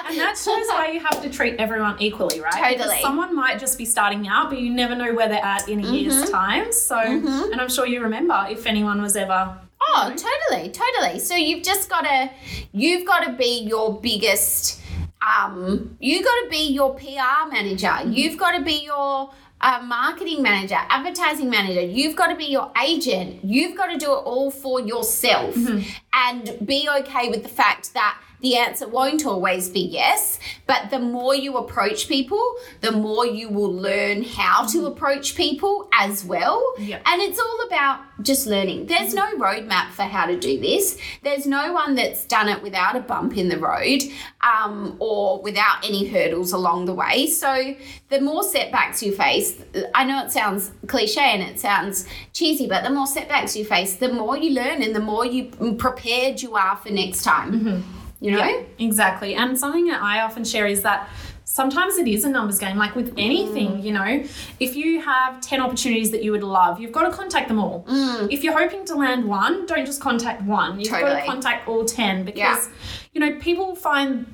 And 0.10 0.18
that 0.18 0.38
shows 0.38 0.68
why 0.68 0.92
you 0.94 1.00
have 1.00 1.22
to 1.22 1.30
treat 1.30 1.56
everyone 1.60 1.96
equally, 2.00 2.39
right? 2.42 2.54
Because 2.74 2.86
Totally. 2.88 3.02
someone 3.02 3.36
might 3.36 3.60
just 3.60 3.78
be 3.78 3.86
starting 3.86 4.28
out, 4.28 4.50
but 4.50 4.60
you 4.60 4.70
never 4.72 4.96
know 4.96 5.13
where 5.13 5.28
they're 5.28 5.44
at 5.44 5.68
in 5.70 5.80
a 5.80 5.84
Mm-hmm. 5.84 5.94
year's 5.94 6.30
time. 6.30 6.72
So, 6.72 6.98
and 7.00 7.60
I'm 7.62 7.70
sure 7.70 7.86
you 7.88 8.02
remember 8.02 8.48
if 8.50 8.65
anyone 8.65 9.02
was 9.02 9.15
ever. 9.15 9.58
Oh, 9.92 10.13
totally, 10.15 10.70
totally. 10.72 11.20
So 11.20 11.36
you've 11.36 11.63
just 11.63 11.89
got 11.89 12.02
to, 12.02 12.30
you've 12.74 13.06
got 13.08 13.24
to 13.26 13.34
be 13.34 13.62
your 13.63 14.00
biggest. 14.00 14.80
Um, 15.22 15.98
you 16.00 16.24
got 16.24 16.44
to 16.44 16.48
be 16.50 16.70
your 16.72 16.96
PR 16.96 17.50
manager. 17.52 17.94
You've 18.06 18.38
got 18.38 18.58
to 18.58 18.63
be 18.63 18.84
your 18.86 19.32
uh, 19.62 19.82
marketing 19.86 20.41
manager, 20.41 20.78
advertising 20.89 21.50
manager. 21.50 21.82
You've 21.82 22.15
got 22.15 22.28
to 22.28 22.36
be 22.36 22.45
your 22.45 22.72
agent. 22.82 23.43
You've 23.43 23.76
got 23.76 23.88
to 23.88 23.98
do 23.98 24.12
it 24.13 24.17
all 24.17 24.52
for 24.52 24.80
yourself, 24.80 25.56
and 26.13 26.58
be 26.65 26.88
okay 27.00 27.30
with 27.30 27.43
the 27.43 27.50
fact 27.50 27.93
that 27.93 28.17
the 28.41 28.56
answer 28.56 28.88
won't 28.88 29.25
always 29.25 29.69
be 29.69 29.82
yes, 29.82 30.39
but 30.65 30.89
the 30.89 30.99
more 30.99 31.36
you 31.36 31.58
approach 31.58 32.08
people, 32.08 32.56
the 32.82 32.91
more 32.91 33.25
you 33.25 33.49
will 33.49 33.73
learn 33.73 34.23
how 34.23 34.65
to 34.67 34.86
approach 34.86 35.36
people 35.36 35.89
as 35.93 36.23
well. 36.23 36.73
Yeah. 36.78 36.99
And 37.06 37.21
it's 37.21 37.39
all 37.39 37.67
about 37.67 38.02
just 38.21 38.47
learning. 38.47 38.86
There's 38.86 39.13
no 39.13 39.25
roadmap 39.36 39.91
for 39.91 40.04
how 40.04 40.25
to 40.25 40.39
do 40.39 40.60
this. 40.60 40.97
There's 41.23 41.45
no 41.45 41.73
one 41.73 41.95
that's 41.95 42.25
done 42.25 42.47
it 42.49 42.62
without 42.62 42.95
a 42.95 43.02
bump 43.02 43.38
in 43.38 43.49
the 43.49 43.58
road 43.58 44.04
um, 44.41 44.95
or 44.99 45.41
without 45.41 45.86
any 45.86 46.08
hurdles 46.08 46.54
along 46.54 46.86
the 46.86 46.93
way. 46.93 47.28
So 47.28 47.75
the 48.10 48.21
more 48.21 48.43
setbacks 48.43 49.04
you 49.04 49.15
face, 49.15 49.62
I 49.93 50.04
know 50.06 50.23
it 50.23 50.32
sounds 50.32 50.71
cliche 50.88 51.21
and 51.21 51.43
it 51.43 51.60
sounds 51.60 52.08
cheesy, 52.34 52.67
but 52.67 52.84
the 52.84 52.89
more 52.89 53.08
setbacks 53.08 53.56
you 53.56 53.65
face, 53.65 53.95
the 53.97 54.12
more 54.12 54.38
you 54.38 54.52
learn 54.52 54.82
and 54.82 54.95
the 54.95 55.02
more 55.02 55.25
you 55.25 55.52
prepared 55.78 56.41
you 56.41 56.56
are 56.56 56.78
for 56.78 56.89
next 56.89 57.23
time. 57.23 57.84
You 58.21 58.32
know? 58.32 58.65
Exactly. 58.79 59.36
And 59.36 59.58
something 59.58 59.88
that 59.88 60.01
I 60.01 60.21
often 60.21 60.43
share 60.43 60.67
is 60.67 60.82
that 60.82 61.08
sometimes 61.45 61.97
it 61.97 62.08
is 62.08 62.25
a 62.25 62.29
numbers 62.29 62.60
game. 62.60 62.77
Like 62.77 62.95
with 62.95 63.13
anything, 63.17 63.77
Mm. 63.77 63.84
you 63.84 63.91
know, 63.93 64.23
if 64.60 64.75
you 64.75 65.01
have 65.01 65.39
10 65.41 65.62
opportunities 65.62 66.12
that 66.12 66.21
you 66.23 66.32
would 66.32 66.43
love, 66.43 66.79
you've 66.82 66.91
got 66.91 67.03
to 67.10 67.12
contact 67.15 67.47
them 67.47 67.60
all. 67.60 67.86
If 68.29 68.43
you're 68.43 68.58
hoping 68.58 68.86
to 68.86 68.95
land 68.95 69.25
one, 69.25 69.65
don't 69.65 69.86
just 69.86 70.01
contact 70.01 70.41
one. 70.43 70.79
You've 70.79 70.91
got 70.91 71.03
Mm. 71.03 71.21
To 71.21 71.25
contact 71.25 71.67
all 71.67 71.86
10 71.86 72.23
because, 72.25 72.38
Yeah. 72.67 72.73
you 73.13 73.21
know, 73.21 73.39
people 73.39 73.75
find 73.75 74.25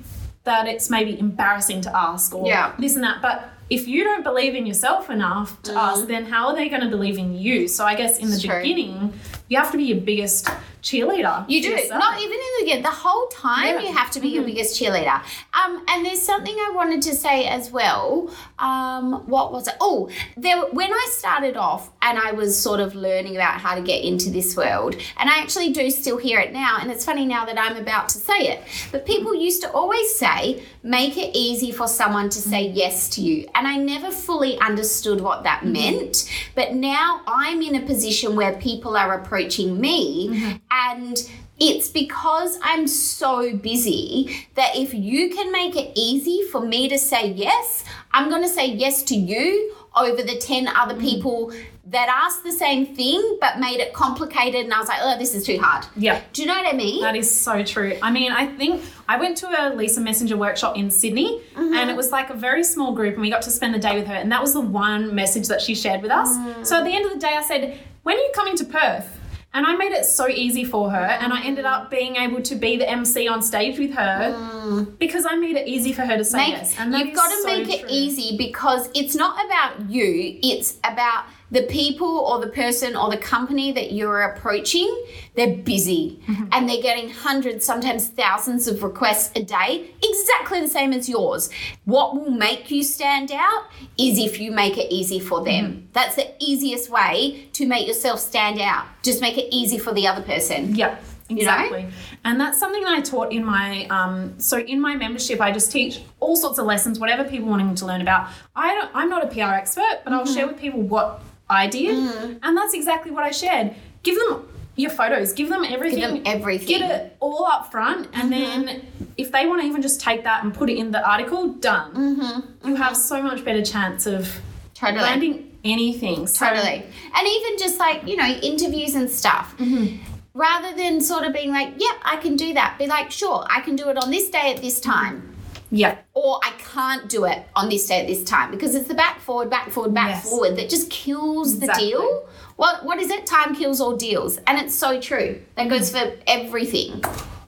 that 0.44 0.66
it's 0.68 0.90
maybe 0.90 1.18
embarrassing 1.18 1.80
to 1.82 1.96
ask 1.96 2.34
or 2.34 2.46
Yeah. 2.46 2.72
this 2.78 2.94
and 2.96 3.02
that. 3.04 3.22
But 3.22 3.48
if 3.70 3.88
you 3.88 4.04
don't 4.04 4.22
believe 4.22 4.54
in 4.54 4.64
yourself 4.66 5.10
enough 5.10 5.60
to 5.62 5.74
ask, 5.76 6.06
then 6.06 6.26
how 6.26 6.48
are 6.48 6.54
they 6.54 6.68
going 6.68 6.82
to 6.82 6.88
believe 6.88 7.18
in 7.18 7.36
you? 7.36 7.66
So 7.66 7.84
I 7.84 7.94
guess 7.96 8.18
in 8.18 8.26
the 8.26 8.32
Mm. 8.32 8.34
It's 8.36 8.44
true. 8.44 8.62
beginning, 8.62 9.12
you 9.48 9.56
have 9.58 9.70
to 9.72 9.76
be 9.76 9.84
your 9.84 9.98
biggest 10.00 10.48
cheerleader. 10.86 11.44
You 11.48 11.60
do. 11.62 11.70
yourself. 11.70 11.98
Not 11.98 12.18
even 12.20 12.32
in 12.32 12.38
the 12.38 12.64
beginning. 12.64 12.82
The 12.84 12.90
whole 12.90 13.26
time 13.26 13.74
Yeah. 13.74 13.80
you 13.80 13.92
have 13.92 14.10
to 14.12 14.20
be 14.20 14.28
your 14.28 14.44
mm-hmm. 14.44 14.54
biggest 14.54 14.80
cheerleader. 14.80 15.20
Um, 15.52 15.84
and 15.88 16.06
there's 16.06 16.22
something 16.22 16.54
I 16.54 16.70
wanted 16.74 17.02
to 17.02 17.14
say 17.14 17.46
as 17.46 17.72
well. 17.72 18.30
Um, 18.60 19.26
what 19.26 19.52
was 19.52 19.66
it? 19.66 19.74
Oh, 19.80 20.08
there 20.36 20.58
when 20.66 20.92
I 20.92 21.08
started 21.10 21.56
off 21.56 21.90
and 22.02 22.18
I 22.18 22.32
was 22.32 22.56
sort 22.56 22.80
of 22.80 22.94
learning 22.94 23.34
about 23.34 23.60
how 23.60 23.74
to 23.74 23.82
get 23.82 24.04
into 24.04 24.30
this 24.30 24.56
world, 24.56 24.94
and 25.18 25.28
I 25.28 25.38
actually 25.38 25.72
do 25.72 25.90
still 25.90 26.18
hear 26.18 26.38
it 26.38 26.52
now, 26.52 26.78
and 26.80 26.90
it's 26.90 27.04
funny 27.04 27.26
now 27.26 27.44
that 27.46 27.58
I'm 27.58 27.76
about 27.76 28.08
to 28.10 28.18
say 28.18 28.40
it. 28.52 28.62
But 28.92 29.04
people 29.04 29.32
mm-hmm. 29.32 29.48
used 29.48 29.62
to 29.62 29.70
always 29.72 30.14
say, 30.14 30.62
make 30.84 31.16
it 31.18 31.30
easy 31.36 31.72
for 31.72 31.88
someone 31.88 32.28
to 32.30 32.38
say 32.38 32.66
mm-hmm. 32.66 32.76
yes 32.76 33.08
to 33.10 33.20
you. 33.20 33.48
And 33.56 33.66
I 33.66 33.76
never 33.76 34.10
fully 34.12 34.56
understood 34.60 35.20
what 35.20 35.42
that 35.42 35.66
meant. 35.66 36.30
But 36.54 36.74
now 36.74 37.22
I'm 37.26 37.60
in 37.60 37.74
a 37.74 37.80
position 37.80 38.36
where 38.36 38.54
people 38.54 38.96
are 38.96 39.18
approaching 39.20 39.80
me 39.80 40.60
and 40.76 41.30
it's 41.58 41.88
because 41.88 42.58
I'm 42.62 42.86
so 42.86 43.56
busy 43.56 44.46
that 44.54 44.76
if 44.76 44.92
you 44.92 45.30
can 45.34 45.50
make 45.50 45.74
it 45.74 45.92
easy 45.94 46.42
for 46.50 46.60
me 46.60 46.88
to 46.88 46.98
say 46.98 47.28
yes, 47.32 47.84
I'm 48.12 48.28
going 48.28 48.42
to 48.42 48.48
say 48.48 48.66
yes 48.66 49.02
to 49.04 49.14
you 49.14 49.74
over 49.96 50.22
the 50.22 50.36
10 50.36 50.68
other 50.68 50.94
people 51.00 51.52
that 51.88 52.08
asked 52.08 52.42
the 52.42 52.52
same 52.52 52.94
thing 52.94 53.38
but 53.40 53.58
made 53.58 53.80
it 53.80 53.94
complicated. 53.94 54.64
And 54.64 54.74
I 54.74 54.80
was 54.80 54.88
like, 54.88 54.98
oh, 55.00 55.16
this 55.18 55.34
is 55.34 55.46
too 55.46 55.58
hard. 55.58 55.86
Yeah. 55.96 56.20
Do 56.32 56.42
you 56.42 56.48
know 56.48 56.54
what 56.54 56.74
I 56.74 56.76
mean? 56.76 57.00
That 57.00 57.16
is 57.16 57.30
so 57.30 57.62
true. 57.64 57.96
I 58.02 58.10
mean, 58.10 58.32
I 58.32 58.46
think 58.46 58.82
I 59.08 59.18
went 59.18 59.38
to 59.38 59.46
a 59.46 59.72
Lisa 59.74 60.00
Messenger 60.00 60.36
workshop 60.36 60.76
in 60.76 60.90
Sydney 60.90 61.40
Mm-hmm. 61.54 61.72
and 61.72 61.90
it 61.90 61.96
was 61.96 62.10
like 62.10 62.28
a 62.28 62.34
very 62.34 62.62
small 62.62 62.92
group 62.94 63.14
and 63.14 63.22
we 63.22 63.30
got 63.30 63.40
to 63.42 63.50
spend 63.50 63.72
the 63.74 63.78
day 63.78 63.96
with 63.98 64.06
her 64.08 64.14
and 64.14 64.30
that 64.30 64.42
was 64.42 64.52
the 64.52 64.60
one 64.60 65.14
message 65.14 65.48
that 65.48 65.62
she 65.62 65.74
shared 65.74 66.02
with 66.02 66.10
us. 66.10 66.28
Mm. 66.36 66.66
So 66.66 66.76
at 66.76 66.84
the 66.84 66.94
end 66.94 67.06
of 67.06 67.12
the 67.14 67.18
day 67.18 67.34
I 67.34 67.42
said, 67.42 67.78
"When 68.02 68.14
are 68.16 68.20
you 68.20 68.30
coming 68.34 68.56
to 68.58 68.64
Perth?" 68.64 69.08
And 69.56 69.64
I 69.66 69.74
made 69.74 69.92
it 69.92 70.04
so 70.04 70.28
easy 70.28 70.64
for 70.64 70.90
her 70.90 71.06
and 71.22 71.32
I 71.32 71.42
ended 71.42 71.64
up 71.64 71.90
being 71.90 72.16
able 72.16 72.42
to 72.42 72.54
be 72.54 72.76
the 72.76 72.86
MC 72.88 73.26
on 73.26 73.40
stage 73.42 73.78
with 73.78 73.92
her 73.94 74.84
because 74.98 75.24
I 75.28 75.36
made 75.36 75.56
it 75.56 75.66
easy 75.66 75.92
for 75.94 76.02
her 76.02 76.16
to 76.18 76.24
say 76.24 76.38
Mm. 76.38 76.48
Make- 76.50 76.52
yes. 76.58 76.74
And 76.78 76.94
you've 76.94 77.14
got 77.16 77.28
to 77.30 77.40
so 77.40 77.46
make 77.46 77.68
it 77.76 77.80
true. 77.80 77.88
easy 77.90 78.36
because 78.36 78.90
it's 78.94 79.14
not 79.14 79.34
about 79.46 79.90
you, 79.90 80.38
it's 80.42 80.76
about 80.84 81.24
the 81.50 81.62
people 81.62 82.08
or 82.08 82.40
the 82.40 82.48
person 82.48 82.96
or 82.96 83.08
the 83.10 83.16
company 83.16 83.70
that 83.72 83.92
you're 83.92 84.22
approaching. 84.22 84.88
They're 85.34 85.56
busy 85.56 86.20
Mm-hmm. 86.26 86.48
and 86.52 86.68
they're 86.68 86.82
getting 86.82 87.08
hundreds, 87.10 87.64
sometimes 87.64 88.08
thousands 88.08 88.66
of 88.66 88.82
requests 88.82 89.30
a 89.36 89.42
day, 89.44 89.90
exactly 90.02 90.60
the 90.60 90.68
same 90.68 90.92
as 90.92 91.08
yours. 91.08 91.50
What 91.84 92.16
will 92.16 92.30
make 92.32 92.70
you 92.70 92.82
stand 92.82 93.30
out 93.30 93.64
is 93.96 94.18
if 94.18 94.40
you 94.40 94.50
make 94.50 94.76
it 94.76 94.92
easy 94.92 95.20
for 95.20 95.44
them. 95.44 95.64
Mm-hmm. 95.66 95.86
That's 95.92 96.16
the 96.16 96.32
easiest 96.40 96.90
way 96.90 97.48
to 97.52 97.66
make 97.66 97.86
yourself 97.86 98.18
stand 98.18 98.60
out. 98.60 98.86
Just 99.02 99.20
make 99.20 99.38
it 99.38 99.54
easy 99.54 99.78
for 99.78 99.92
the 99.94 100.06
other 100.08 100.22
person. 100.22 100.74
Yeah, 100.74 100.88
know? 101.30 101.36
exactly. 101.36 101.86
And 102.24 102.40
that's 102.40 102.58
something 102.58 102.82
that 102.82 102.92
I 102.92 103.00
taught 103.02 103.30
in 103.32 103.44
my 103.44 103.86
um, 103.86 104.38
so 104.40 104.58
in 104.58 104.80
my 104.80 104.96
membership. 104.96 105.40
I 105.40 105.52
just 105.52 105.70
teach 105.70 106.00
all 106.18 106.34
sorts 106.36 106.58
of 106.58 106.66
lessons, 106.66 106.98
whatever 106.98 107.22
people 107.24 107.48
wanting 107.48 107.74
to 107.76 107.86
learn 107.86 108.00
about. 108.00 108.28
I 108.56 108.74
don't, 108.74 108.90
I'm 108.94 109.08
not 109.08 109.22
a 109.24 109.28
PR 109.28 109.54
expert, 109.54 110.00
but 110.02 110.12
I'll 110.12 110.24
Mm-hmm. 110.24 110.34
share 110.34 110.46
with 110.48 110.58
people 110.58 110.82
what 110.82 111.22
I 111.48 111.66
did, 111.66 111.96
mm. 111.96 112.38
and 112.42 112.56
that's 112.56 112.74
exactly 112.74 113.10
what 113.10 113.24
I 113.24 113.30
shared. 113.30 113.74
Give 114.02 114.16
them 114.16 114.48
your 114.76 114.90
photos, 114.90 115.32
give 115.32 115.48
them 115.48 115.64
everything, 115.64 116.00
Give 116.00 116.10
them 116.10 116.22
everything. 116.26 116.66
get 116.66 116.90
it 116.90 117.16
all 117.20 117.46
up 117.46 117.70
front, 117.70 118.08
and 118.12 118.32
mm-hmm. 118.32 118.66
then 118.66 118.86
if 119.16 119.32
they 119.32 119.46
want 119.46 119.62
to 119.62 119.66
even 119.66 119.82
just 119.82 120.00
take 120.00 120.24
that 120.24 120.44
and 120.44 120.52
put 120.52 120.68
it 120.68 120.76
in 120.76 120.90
the 120.90 121.08
article, 121.08 121.48
done. 121.54 121.94
Mm-hmm. 121.94 122.68
You 122.68 122.76
have 122.76 122.96
so 122.96 123.22
much 123.22 123.44
better 123.44 123.64
chance 123.64 124.06
of 124.06 124.40
Totally. 124.74 125.00
landing 125.00 125.58
anything. 125.64 126.26
So, 126.26 126.46
Totally. 126.46 126.84
And 127.14 127.28
even 127.28 127.58
just 127.58 127.78
like, 127.78 128.06
you 128.06 128.16
know, 128.16 128.26
interviews 128.26 128.94
and 128.94 129.08
stuff. 129.10 129.56
Mm-hmm. 129.58 130.02
Rather 130.34 130.76
than 130.76 131.00
sort 131.00 131.24
of 131.24 131.32
being 131.32 131.50
like, 131.50 131.68
yep, 131.78 131.96
I 132.04 132.16
can 132.16 132.36
do 132.36 132.52
that. 132.54 132.76
Be 132.78 132.86
like, 132.86 133.10
sure, 133.10 133.46
I 133.48 133.62
can 133.62 133.74
do 133.74 133.88
it 133.88 133.96
on 133.96 134.10
this 134.10 134.28
day 134.28 134.52
at 134.54 134.60
this 134.60 134.80
time. 134.80 135.35
Yeah. 135.70 135.98
Or 136.14 136.38
I 136.44 136.50
can't 136.58 137.08
do 137.08 137.24
it 137.24 137.42
on 137.56 137.68
this 137.68 137.86
day 137.88 138.00
at 138.00 138.06
this 138.06 138.22
time 138.24 138.50
because 138.50 138.74
it's 138.74 138.88
the 138.88 138.94
back 138.94 139.18
forward, 139.20 139.50
back 139.50 139.70
forward, 139.70 139.92
back 139.94 140.08
Yes. 140.10 140.28
forward 140.30 140.56
that 140.56 140.68
just 140.68 140.90
kills 140.90 141.54
Exactly. 141.54 141.84
the 141.86 141.90
deal. 141.90 142.28
What 142.56 142.84
what 142.84 142.98
is 143.00 143.10
it? 143.10 143.26
Time 143.26 143.54
kills 143.54 143.80
all 143.80 143.96
deals. 143.96 144.38
And 144.46 144.58
it's 144.58 144.74
so 144.74 145.00
true. 145.00 145.40
That 145.56 145.68
goes 145.68 145.90
for 145.90 146.12
everything. 146.26 147.02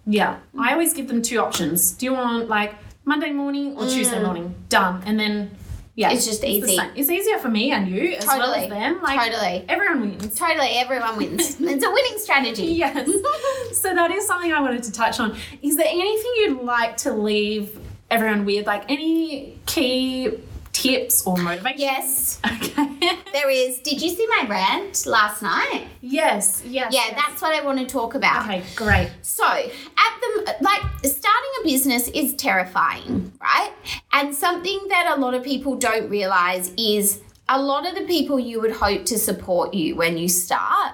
Yeah, 0.07 0.39
I 0.59 0.73
always 0.73 0.95
give 0.95 1.09
them 1.09 1.23
two 1.23 1.39
options. 1.39 1.93
Do 1.93 2.07
you 2.07 2.13
want 2.15 2.49
like 2.49 2.75
Monday 3.05 3.31
morning 3.33 3.77
or 3.77 3.87
Tuesday 3.87 4.23
morning? 4.23 4.55
Done, 4.69 5.03
and 5.07 5.19
then 5.21 5.51
yeah, 5.95 6.11
Mm. 6.11 6.15
It's 6.15 6.27
just 6.27 6.45
easy. 6.45 6.77
same. 6.77 6.91
It's 6.95 7.11
easier 7.11 7.39
for 7.39 7.49
me 7.49 7.73
and 7.73 7.89
you 7.89 8.13
as 8.15 8.25
well 8.25 8.39
Totally. 8.39 8.65
as 8.67 8.71
them. 8.71 9.03
Like 9.03 9.19
Totally. 9.33 9.65
everyone 9.69 10.01
wins. 10.03 10.35
Totally, 10.39 10.69
everyone 10.79 11.17
wins. 11.17 11.57
it's 11.61 11.85
a 11.85 11.91
winning 11.91 12.19
strategy. 12.19 12.67
Yes. 12.67 13.07
so 13.73 13.95
that 13.95 14.11
is 14.13 14.25
something 14.27 14.53
I 14.53 14.61
wanted 14.61 14.83
to 14.85 14.93
touch 14.93 15.19
on. 15.21 15.37
Is 15.61 15.77
there 15.77 15.89
anything 15.89 16.33
you'd 16.37 16.63
like 16.63 16.97
to 16.99 17.13
leave 17.13 17.79
everyone 18.11 18.45
weird. 18.45 18.67
Like 18.67 18.85
any 18.91 19.59
key 19.67 20.39
tips 20.73 21.27
or 21.27 21.37
motivation? 21.37 21.79
Yes, 21.81 22.41
Okay. 22.45 23.19
there 23.33 23.51
is. 23.51 23.79
Did 23.81 24.01
you 24.01 24.11
see 24.11 24.27
my 24.29 24.47
rant 24.49 25.07
last 25.07 25.43
night? 25.43 25.89
yes. 26.01 26.63
Yes. 26.65 26.93
Yeah, 26.95 27.01
yes. 27.09 27.15
that's 27.17 27.43
what 27.43 27.53
I 27.55 27.65
want 27.65 27.79
to 27.81 27.87
talk 27.87 28.15
about. 28.15 28.45
okay. 28.45 28.63
Great. 28.77 29.11
So, 29.23 29.45
at 29.47 30.21
the 30.21 30.57
like 30.61 30.83
starting 31.05 31.51
a 31.61 31.65
business 31.65 32.09
is 32.09 32.35
terrifying, 32.35 33.33
right? 33.41 33.73
And 34.13 34.35
something 34.35 34.79
that 34.89 35.15
a 35.17 35.21
lot 35.21 35.35
of 35.35 35.43
people 35.43 35.75
don't 35.77 36.09
realize 36.09 36.71
is 36.79 37.21
a 37.49 37.61
lot 37.61 37.89
of 37.89 37.95
the 37.95 38.05
people 38.07 38.39
you 38.39 38.61
would 38.61 38.73
hope 38.73 39.05
to 39.07 39.19
support 39.19 39.73
you 39.75 39.97
when 39.97 40.19
you 40.19 40.29
start 40.29 40.93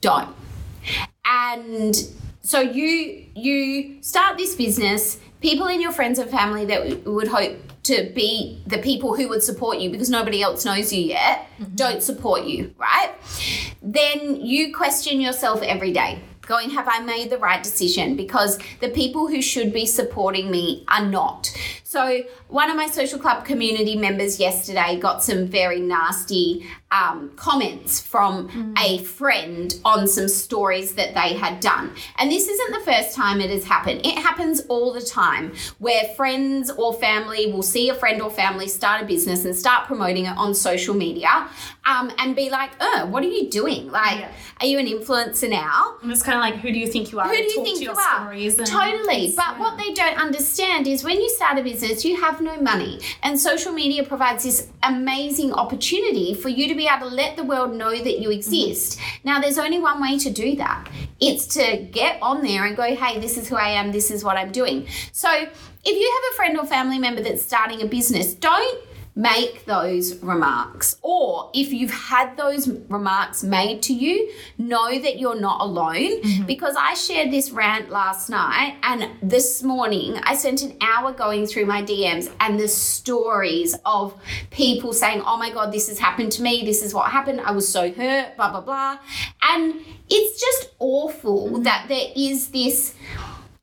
don't. 0.00 0.34
And 1.24 1.94
so 2.42 2.60
you 2.60 3.26
you 3.34 4.02
start 4.02 4.38
this 4.38 4.54
business, 4.56 5.18
people 5.40 5.66
in 5.66 5.80
your 5.80 5.92
friends 5.92 6.18
and 6.18 6.30
family 6.30 6.64
that 6.66 7.04
would 7.04 7.28
hope 7.28 7.58
to 7.82 8.10
be 8.14 8.62
the 8.66 8.78
people 8.78 9.16
who 9.16 9.28
would 9.28 9.42
support 9.42 9.78
you 9.78 9.90
because 9.90 10.10
nobody 10.10 10.42
else 10.42 10.64
knows 10.64 10.92
you 10.92 11.02
yet 11.02 11.48
mm-hmm. 11.58 11.74
don't 11.74 12.02
support 12.02 12.44
you, 12.44 12.74
right? 12.78 13.12
Then 13.82 14.36
you 14.36 14.74
question 14.74 15.20
yourself 15.20 15.62
every 15.62 15.92
day. 15.92 16.20
Going, 16.42 16.70
have 16.70 16.88
I 16.88 17.00
made 17.00 17.30
the 17.30 17.38
right 17.38 17.62
decision? 17.62 18.16
Because 18.16 18.58
the 18.80 18.88
people 18.88 19.28
who 19.28 19.40
should 19.40 19.72
be 19.72 19.86
supporting 19.86 20.50
me 20.50 20.84
are 20.88 21.06
not. 21.06 21.54
So, 21.90 22.22
one 22.46 22.70
of 22.70 22.76
my 22.76 22.86
social 22.86 23.18
club 23.18 23.44
community 23.44 23.96
members 23.96 24.38
yesterday 24.38 24.96
got 25.00 25.24
some 25.24 25.48
very 25.48 25.80
nasty 25.80 26.64
um, 26.92 27.32
comments 27.34 28.00
from 28.00 28.74
a 28.78 28.98
friend 28.98 29.74
on 29.84 30.06
some 30.06 30.28
stories 30.28 30.94
that 30.94 31.14
they 31.14 31.34
had 31.34 31.58
done. 31.58 31.92
And 32.18 32.30
this 32.30 32.46
isn't 32.46 32.78
the 32.78 32.84
first 32.84 33.16
time 33.16 33.40
it 33.40 33.50
has 33.50 33.64
happened. 33.64 34.06
It 34.06 34.18
happens 34.18 34.60
all 34.68 34.92
the 34.92 35.00
time 35.00 35.52
where 35.78 36.04
friends 36.16 36.70
or 36.70 36.94
family 36.94 37.50
will 37.52 37.62
see 37.62 37.88
a 37.88 37.94
friend 37.94 38.22
or 38.22 38.30
family 38.30 38.68
start 38.68 39.02
a 39.02 39.04
business 39.04 39.44
and 39.44 39.54
start 39.54 39.88
promoting 39.88 40.26
it 40.26 40.36
on 40.36 40.54
social 40.54 40.94
media 40.94 41.48
um, 41.86 42.12
and 42.18 42.36
be 42.36 42.50
like, 42.50 42.70
oh, 42.80 43.06
what 43.06 43.24
are 43.24 43.28
you 43.28 43.50
doing? 43.50 43.90
Like, 43.90 44.20
Yeah. 44.20 44.32
are 44.60 44.66
you 44.66 44.78
an 44.78 44.86
influencer 44.86 45.50
now? 45.50 45.96
And 46.02 46.12
it's 46.12 46.22
kind 46.22 46.36
of 46.36 46.40
like, 46.42 46.60
who 46.60 46.72
do 46.72 46.78
you 46.78 46.86
think 46.86 47.10
you 47.10 47.18
are? 47.18 47.26
Who 47.28 47.36
do 47.36 47.42
you 47.42 47.54
talk 47.56 47.64
think 47.64 47.78
to 47.78 47.84
you 47.84 47.90
are? 47.90 48.32
Totally. 48.66 49.32
But 49.36 49.52
yeah. 49.52 49.58
what 49.58 49.76
they 49.76 49.92
don't 49.92 50.20
understand 50.20 50.86
is 50.86 51.02
when 51.02 51.20
you 51.20 51.28
start 51.30 51.58
a 51.58 51.62
business, 51.62 51.79
you 51.82 52.20
have 52.20 52.40
no 52.40 52.60
money. 52.60 53.00
And 53.22 53.38
social 53.38 53.72
media 53.72 54.04
provides 54.04 54.44
this 54.44 54.68
amazing 54.82 55.52
opportunity 55.52 56.34
for 56.34 56.48
you 56.48 56.68
to 56.68 56.74
be 56.74 56.86
able 56.86 57.08
to 57.08 57.14
let 57.14 57.36
the 57.36 57.44
world 57.44 57.74
know 57.74 57.90
that 57.90 58.20
you 58.20 58.30
exist. 58.30 58.98
Now, 59.24 59.40
there's 59.40 59.58
only 59.58 59.78
one 59.78 60.00
way 60.00 60.18
to 60.18 60.30
do 60.30 60.56
that 60.56 60.88
it's 61.20 61.46
to 61.46 61.76
get 61.92 62.18
on 62.22 62.42
there 62.42 62.64
and 62.64 62.76
go, 62.76 62.94
hey, 62.94 63.20
this 63.20 63.36
is 63.36 63.48
who 63.48 63.56
I 63.56 63.68
am, 63.68 63.92
this 63.92 64.10
is 64.10 64.24
what 64.24 64.36
I'm 64.36 64.50
doing. 64.50 64.86
So 65.12 65.30
if 65.30 65.48
you 65.84 66.20
have 66.22 66.32
a 66.32 66.36
friend 66.36 66.58
or 66.58 66.66
family 66.66 66.98
member 66.98 67.22
that's 67.22 67.42
starting 67.42 67.82
a 67.82 67.86
business, 67.86 68.34
don't 68.34 68.84
make 69.20 69.66
those 69.66 70.16
remarks. 70.22 70.96
Or 71.02 71.50
if 71.52 71.72
you've 71.72 71.90
had 71.90 72.38
those 72.38 72.68
remarks 72.88 73.42
made 73.42 73.82
to 73.82 73.92
you, 73.92 74.32
know 74.56 74.98
that 74.98 75.18
you're 75.18 75.38
not 75.38 75.60
alone 75.60 76.22
mm-hmm. 76.22 76.46
because 76.46 76.74
I 76.78 76.94
shared 76.94 77.30
this 77.30 77.50
rant 77.50 77.90
last 77.90 78.30
night 78.30 78.78
and 78.82 79.10
this 79.22 79.62
morning 79.62 80.18
I 80.22 80.34
spent 80.36 80.62
an 80.62 80.76
hour 80.80 81.12
going 81.12 81.46
through 81.46 81.66
my 81.66 81.82
DMs 81.82 82.32
and 82.40 82.58
the 82.58 82.68
stories 82.68 83.76
of 83.84 84.18
people 84.50 84.94
saying, 84.94 85.22
Oh 85.26 85.36
my 85.36 85.50
God, 85.50 85.70
this 85.70 85.88
has 85.88 85.98
happened 85.98 86.32
to 86.32 86.42
me. 86.42 86.64
This 86.64 86.82
is 86.82 86.94
what 86.94 87.10
happened. 87.10 87.42
I 87.42 87.50
was 87.50 87.68
so 87.68 87.92
hurt, 87.92 88.36
blah, 88.36 88.50
blah, 88.50 88.62
blah. 88.62 88.98
And 89.42 89.74
it's 90.08 90.40
just 90.40 90.72
awful 90.78 91.48
mm-hmm. 91.48 91.62
that 91.64 91.86
there 91.88 92.10
is 92.16 92.48
this 92.48 92.94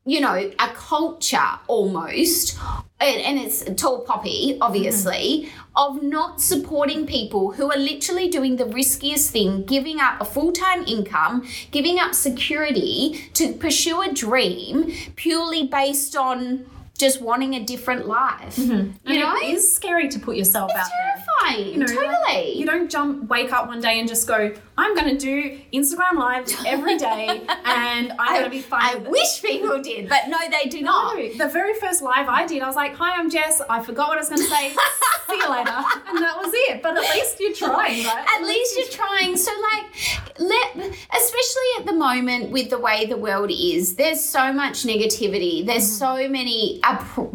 you 0.08 0.22
know, 0.22 0.36
a 0.36 0.68
culture 0.70 1.50
almost, 1.68 2.58
and, 3.02 3.22
and 3.22 3.38
it's 3.38 3.66
tall 3.76 4.06
poppy, 4.06 4.58
obviously, 4.62 5.44
mm-hmm. 5.46 5.68
of 5.76 6.02
not 6.02 6.42
supporting 6.42 7.06
people 7.06 7.52
who 7.52 7.70
are 7.70 7.78
literally 7.78 8.30
doing 8.30 8.56
the 8.56 8.66
riskiest 8.66 9.32
thing, 9.32 9.66
giving 9.66 10.00
up 10.00 10.22
a 10.22 10.26
full 10.26 10.54
time 10.54 10.86
income, 10.86 11.46
giving 11.72 12.00
up 12.00 12.16
security 12.16 13.30
to 13.34 13.52
pursue 13.52 14.02
a 14.02 14.14
dream 14.14 14.94
purely 15.18 15.68
based 15.68 16.16
on 16.16 16.66
just 16.98 17.22
wanting 17.22 17.54
a 17.54 17.64
different 17.64 18.08
life. 18.08 18.56
Mm-hmm. 18.56 18.72
You 18.72 18.94
And 19.06 19.20
know? 19.20 19.36
it 19.36 19.54
is 19.56 19.74
scary 19.76 20.08
to 20.10 20.20
put 20.20 20.36
yourself 20.36 20.72
out 20.76 20.88
there. 20.90 21.24
terrifying. 21.44 21.74
You 21.74 21.78
know, 21.80 21.86
like, 21.86 22.12
totally. 22.26 22.58
you 22.58 22.66
don't 22.66 22.90
jump, 22.90 23.30
wake 23.30 23.54
up 23.54 23.68
one 23.68 23.80
day 23.82 24.00
and 24.00 24.08
just 24.08 24.28
go, 24.28 24.54
I'm 24.80 24.96
going 24.96 25.18
to 25.18 25.18
do 25.18 25.60
Instagram 25.74 26.14
lives 26.16 26.56
every 26.66 26.98
day 26.98 27.42
and 27.66 28.14
I'm 28.20 28.34
going 28.34 28.44
to 28.44 28.50
be 28.50 28.62
fine 28.62 28.82
I 28.84 28.96
with 28.96 29.06
it." 29.06 29.12
wish 29.12 29.42
people 29.42 29.82
did, 29.82 30.08
but 30.08 30.28
no, 30.28 30.38
they 30.50 30.70
do 30.70 30.82
not. 30.82 31.16
The 31.16 31.50
very 31.50 31.74
first 31.76 32.02
live 32.02 32.28
I 32.28 32.46
did, 32.46 32.62
I 32.62 32.68
was 32.68 32.76
like, 32.76 32.96
"Hi, 32.96 33.18
I'm 33.20 33.30
Jess. 33.30 33.62
I 33.70 33.82
forgot 33.82 34.10
what 34.10 34.18
I 34.18 34.22
was 34.22 34.30
going 34.30 34.42
to 34.42 34.48
say. 34.48 34.70
See 35.30 35.36
you 35.36 35.50
later," 35.50 35.72
and 35.72 36.18
that 36.20 36.38
was 36.38 36.52
it. 36.54 36.84
But 36.84 36.96
at 36.98 37.16
least 37.16 37.40
you're 37.40 37.54
trying, 37.68 38.06
right? 38.06 38.26
At 38.36 38.46
least 38.46 38.78
you're 38.78 38.88
trying. 38.88 39.36
So, 39.36 39.52
like, 39.52 40.40
let, 40.40 40.76
especially 40.78 41.70
at 41.80 41.86
the 41.86 41.94
moment 41.94 42.52
with 42.52 42.70
the 42.70 42.78
way 42.78 43.06
the 43.06 43.18
world 43.18 43.50
is, 43.52 43.96
there's 43.96 44.24
so 44.24 44.54
much 44.54 44.84
negativity. 44.84 45.66
There's 45.66 45.90
mm-hmm. 45.90 46.24
so 46.24 46.30
many 46.30 46.80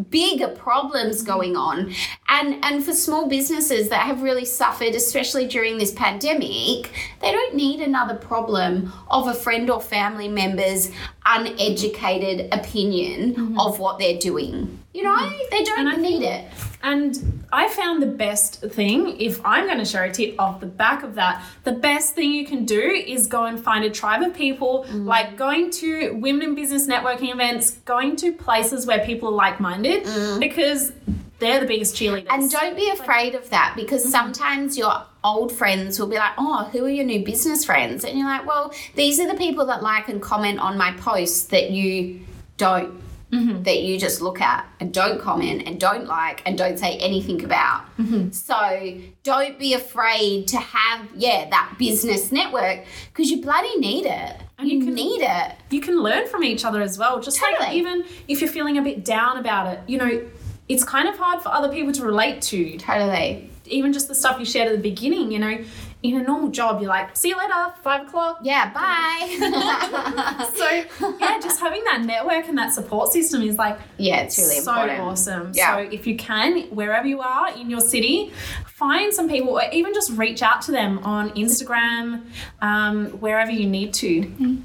bigger 0.09 0.49
problems 0.49 1.17
mm-hmm. 1.17 1.25
going 1.25 1.57
on, 1.57 1.93
and 2.27 2.63
and 2.63 2.83
for 2.83 2.93
small 2.93 3.27
businesses 3.27 3.89
that 3.89 4.05
have 4.05 4.21
really 4.21 4.45
suffered, 4.45 4.95
especially 4.95 5.47
during 5.47 5.77
this 5.77 5.91
pandemic, 5.91 6.91
they 7.21 7.31
don't 7.31 7.55
need 7.55 7.79
another 7.79 8.15
problem 8.15 8.91
of 9.09 9.27
a 9.27 9.33
friend 9.33 9.69
or 9.69 9.81
family 9.81 10.27
member's 10.27 10.91
uneducated 11.25 12.53
opinion 12.53 13.33
mm-hmm. 13.33 13.59
of 13.59 13.79
what 13.79 13.99
they're 13.99 14.19
doing. 14.19 14.82
You 14.93 15.03
know, 15.03 15.29
they 15.49 15.63
don't 15.63 15.87
And 15.87 16.01
need 16.01 16.21
it. 16.23 16.45
And 16.83 17.43
I 17.51 17.69
found 17.69 18.01
the 18.01 18.07
best 18.07 18.61
thing, 18.61 19.19
if 19.19 19.43
I'm 19.45 19.65
going 19.65 19.77
to 19.79 19.85
share 19.85 20.03
a 20.03 20.11
tip 20.11 20.35
off 20.39 20.59
the 20.59 20.65
back 20.65 21.01
of 21.01 21.15
that, 21.15 21.41
the 21.63 21.71
best 21.71 22.13
thing 22.13 22.31
you 22.31 22.45
can 22.45 22.65
do 22.65 22.79
is 22.79 23.25
go 23.27 23.45
and 23.45 23.59
find 23.59 23.85
a 23.85 23.89
tribe 23.89 24.21
of 24.21 24.33
people, 24.35 24.85
Mm. 24.91 25.05
like 25.05 25.37
going 25.37 25.71
to 25.71 26.11
women 26.21 26.49
in 26.49 26.55
business 26.55 26.87
networking 26.87 27.31
events, 27.33 27.71
going 27.85 28.15
to 28.17 28.33
places 28.33 28.85
where 28.85 28.99
people 29.05 29.29
are 29.29 29.33
like 29.45 29.59
minded, 29.59 30.03
because 30.39 30.91
they're 31.39 31.59
the 31.61 31.65
biggest 31.65 31.95
cheerleaders. 31.95 32.27
Mm. 32.27 32.33
And 32.35 32.51
don't 32.51 32.75
be 32.75 32.89
afraid 32.89 33.33
of 33.35 33.49
that 33.49 33.73
because 33.75 34.09
sometimes 34.09 34.77
your 34.77 34.93
old 35.23 35.51
friends 35.51 35.99
will 35.99 36.07
be 36.07 36.17
like, 36.17 36.33
Oh, 36.37 36.65
who 36.71 36.85
are 36.85 36.89
your 36.89 37.05
new 37.05 37.23
business 37.23 37.65
friends? 37.65 38.03
And 38.05 38.17
you're 38.17 38.27
like, 38.27 38.45
Well, 38.45 38.73
these 38.95 39.19
are 39.19 39.27
the 39.27 39.37
people 39.37 39.65
that 39.67 39.81
like 39.81 40.09
and 40.09 40.21
comment 40.21 40.59
on 40.59 40.77
my 40.77 40.91
posts 40.93 41.45
that 41.45 41.71
you 41.71 42.19
don't. 42.57 43.01
Mm-hmm. 43.33 43.63
That 43.63 43.79
you 43.81 43.99
just 43.99 44.21
look 44.21 44.39
at 44.41 44.63
and 44.79 44.93
don't 44.93 45.19
comment 45.19 45.63
and 45.65 45.79
don't 45.79 46.05
like 46.05 46.43
and 46.45 46.55
don't 46.55 46.77
say 46.77 46.97
anything 46.97 47.43
about. 47.43 47.83
Mm-hmm. 47.97 48.29
So 48.29 48.99
don't 49.23 49.57
be 49.57 49.73
afraid 49.73 50.47
to 50.49 50.57
have, 50.57 51.07
yeah, 51.15 51.49
that 51.49 51.75
business 51.79 52.31
network 52.31 52.85
because 53.11 53.31
you 53.31 53.41
bloody 53.41 53.75
need 53.79 54.05
it. 54.05 54.35
And 54.59 54.69
you 54.69 54.77
you 54.77 54.85
can- 54.85 54.93
need 54.93 55.21
it. 55.23 55.55
you 55.71 55.81
can 55.81 55.99
learn 55.99 56.27
from 56.27 56.43
each 56.43 56.63
other 56.63 56.81
as 56.81 56.99
well. 56.99 57.19
Just 57.19 57.41
like 57.41 57.73
even 57.73 58.05
if 58.27 58.39
you're 58.39 58.51
feeling 58.51 58.77
a 58.77 58.81
bit 58.83 59.03
down 59.03 59.37
about 59.37 59.73
it, 59.73 59.79
you 59.87 59.97
know, 59.97 60.29
it's 60.69 60.83
kind 60.83 61.07
of 61.07 61.17
hard 61.17 61.41
for 61.41 61.49
other 61.49 61.69
people 61.69 61.91
to 61.93 62.05
relate 62.05 62.41
to. 62.43 62.77
Totally. 62.77 63.49
Even 63.65 63.93
just 63.93 64.07
the 64.07 64.15
stuff 64.15 64.39
you 64.39 64.45
shared 64.45 64.67
at 64.67 64.75
the 64.75 64.81
beginning, 64.81 65.31
you 65.31 65.39
know, 65.39 65.57
in 66.03 66.19
a 66.19 66.23
normal 66.23 66.49
job, 66.49 66.81
you're 66.81 66.89
like, 66.89 67.15
see 67.15 67.29
you 67.29 67.37
later, 67.37 67.73
five 67.81 68.07
o'clock. 68.07 68.39
Yeah, 68.43 68.71
bye. 68.73 70.49
So 70.53 71.09
yeah, 71.19 71.39
just 71.39 71.59
having 71.59 71.83
that 71.85 72.01
network 72.01 72.47
and 72.47 72.57
that 72.57 72.73
support 72.73 73.11
system 73.11 73.41
is 73.41 73.57
like 73.57 73.79
yeah, 73.97 74.21
it's 74.21 74.37
really 74.37 74.59
so 74.59 74.73
important. 74.73 74.99
awesome. 74.99 75.51
Yeah. 75.53 75.75
So 75.75 75.89
if 75.91 76.05
you 76.05 76.15
can, 76.17 76.63
wherever 76.69 77.07
you 77.07 77.21
are 77.21 77.55
in 77.55 77.69
your 77.69 77.79
city, 77.79 78.31
find 78.65 79.13
some 79.13 79.29
people 79.29 79.49
or 79.49 79.63
even 79.71 79.93
just 79.93 80.11
reach 80.11 80.41
out 80.41 80.61
to 80.63 80.71
them 80.71 80.99
on 80.99 81.29
Instagram, 81.31 82.25
um, 82.61 83.07
wherever 83.19 83.51
you 83.51 83.67
need 83.69 83.93
to. 83.93 84.59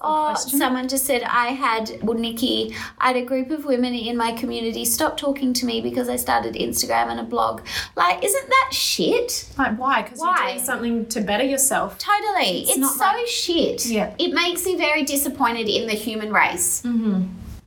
Oh, 0.00 0.32
question? 0.34 0.58
someone 0.58 0.86
just 0.86 1.06
said 1.06 1.22
I 1.22 1.48
had, 1.48 1.98
well, 2.02 2.16
Nikki, 2.16 2.74
I 2.98 3.08
had 3.08 3.16
a 3.16 3.24
group 3.24 3.50
of 3.50 3.64
women 3.64 3.94
in 3.94 4.16
my 4.16 4.32
community 4.32 4.84
stop 4.84 5.16
talking 5.16 5.52
to 5.54 5.66
me 5.66 5.80
because 5.80 6.08
I 6.08 6.16
started 6.16 6.54
Instagram 6.54 7.08
and 7.08 7.20
a 7.20 7.24
blog. 7.24 7.62
Like, 7.96 8.22
isn't 8.22 8.48
that 8.48 8.70
shit? 8.72 9.48
Like 9.58 9.78
why? 9.78 10.02
Because 10.02 10.20
you're 10.20 10.36
doing 10.36 10.58
something 10.58 10.83
to 11.04 11.20
better 11.20 11.44
yourself. 11.44 11.98
Totally. 11.98 12.62
It's, 12.62 12.76
not 12.76 12.94
so 12.94 13.04
like- 13.04 13.26
shit. 13.26 13.86
Yeah. 13.86 14.14
It 14.18 14.32
makes 14.32 14.64
me 14.64 14.76
very 14.76 15.04
disappointed 15.04 15.68
in 15.68 15.86
the 15.86 15.94
human 15.94 16.32
race. 16.32 16.82
Mm-hmm. 16.82 17.24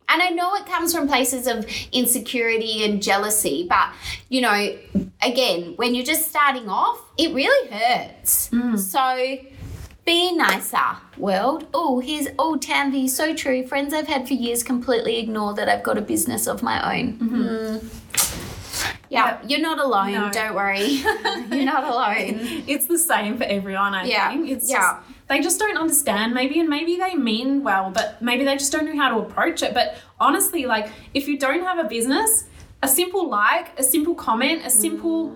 And 0.09 0.21
I 0.21 0.29
know 0.29 0.55
it 0.55 0.65
comes 0.65 0.95
from 0.95 1.07
places 1.07 1.47
of 1.47 1.65
insecurity 1.91 2.85
and 2.85 3.03
jealousy, 3.03 3.65
but 3.67 3.91
you 4.29 4.39
know, 4.39 4.77
again, 5.21 5.73
when 5.75 5.93
you're 5.95 6.05
just 6.05 6.29
starting 6.29 6.69
off, 6.69 7.01
it 7.17 7.33
really 7.33 7.69
hurts. 7.69 8.49
So 8.77 9.37
be 10.05 10.31
nicer, 10.37 10.77
world. 11.17 11.67
Oh, 11.73 11.99
here's 11.99 12.27
oh 12.39 12.57
Tanvi, 12.57 13.09
so 13.09 13.35
true. 13.35 13.67
Friends 13.67 13.93
I've 13.93 14.07
had 14.07 14.25
for 14.25 14.33
years 14.35 14.63
completely 14.63 15.19
ignore 15.19 15.53
that 15.55 15.67
I've 15.67 15.83
got 15.83 15.97
a 15.97 16.01
business 16.01 16.47
of 16.47 16.63
my 16.63 16.99
own. 16.99 17.17
Mm. 17.17 17.85
Yeah, 19.09 19.39
you're 19.47 19.61
not 19.61 19.79
alone. 19.79 20.11
No. 20.13 20.29
Don't 20.31 20.55
worry, 20.55 20.81
you're 21.51 21.65
not 21.65 21.83
alone. 21.85 22.39
It's 22.67 22.85
the 22.87 22.99
same 22.99 23.37
for 23.37 23.43
everyone, 23.45 23.93
I 23.93 24.05
Yeah. 24.05 24.29
think. 24.29 24.49
It's 24.49 24.69
Yeah. 24.69 24.77
just 24.79 24.95
they 25.27 25.39
just 25.41 25.59
don't 25.59 25.77
understand 25.77 26.33
maybe 26.33 26.59
and 26.59 26.69
maybe 26.69 26.95
they 26.97 27.13
mean 27.15 27.61
well, 27.63 27.91
but 27.91 28.21
maybe 28.21 28.43
they 28.45 28.55
just 28.57 28.71
don't 28.71 28.85
know 28.85 28.95
how 29.01 29.09
to 29.09 29.17
approach 29.25 29.61
it. 29.61 29.73
But 29.73 29.95
honestly, 30.19 30.65
like 30.65 30.89
if 31.13 31.27
you 31.27 31.37
don't 31.37 31.63
have 31.63 31.79
a 31.79 31.87
business, 31.87 32.45
a 32.81 32.87
simple 32.87 33.27
like, 33.29 33.77
a 33.79 33.83
simple 33.83 34.15
comment, 34.15 34.65
a 34.65 34.69
simple 34.69 35.35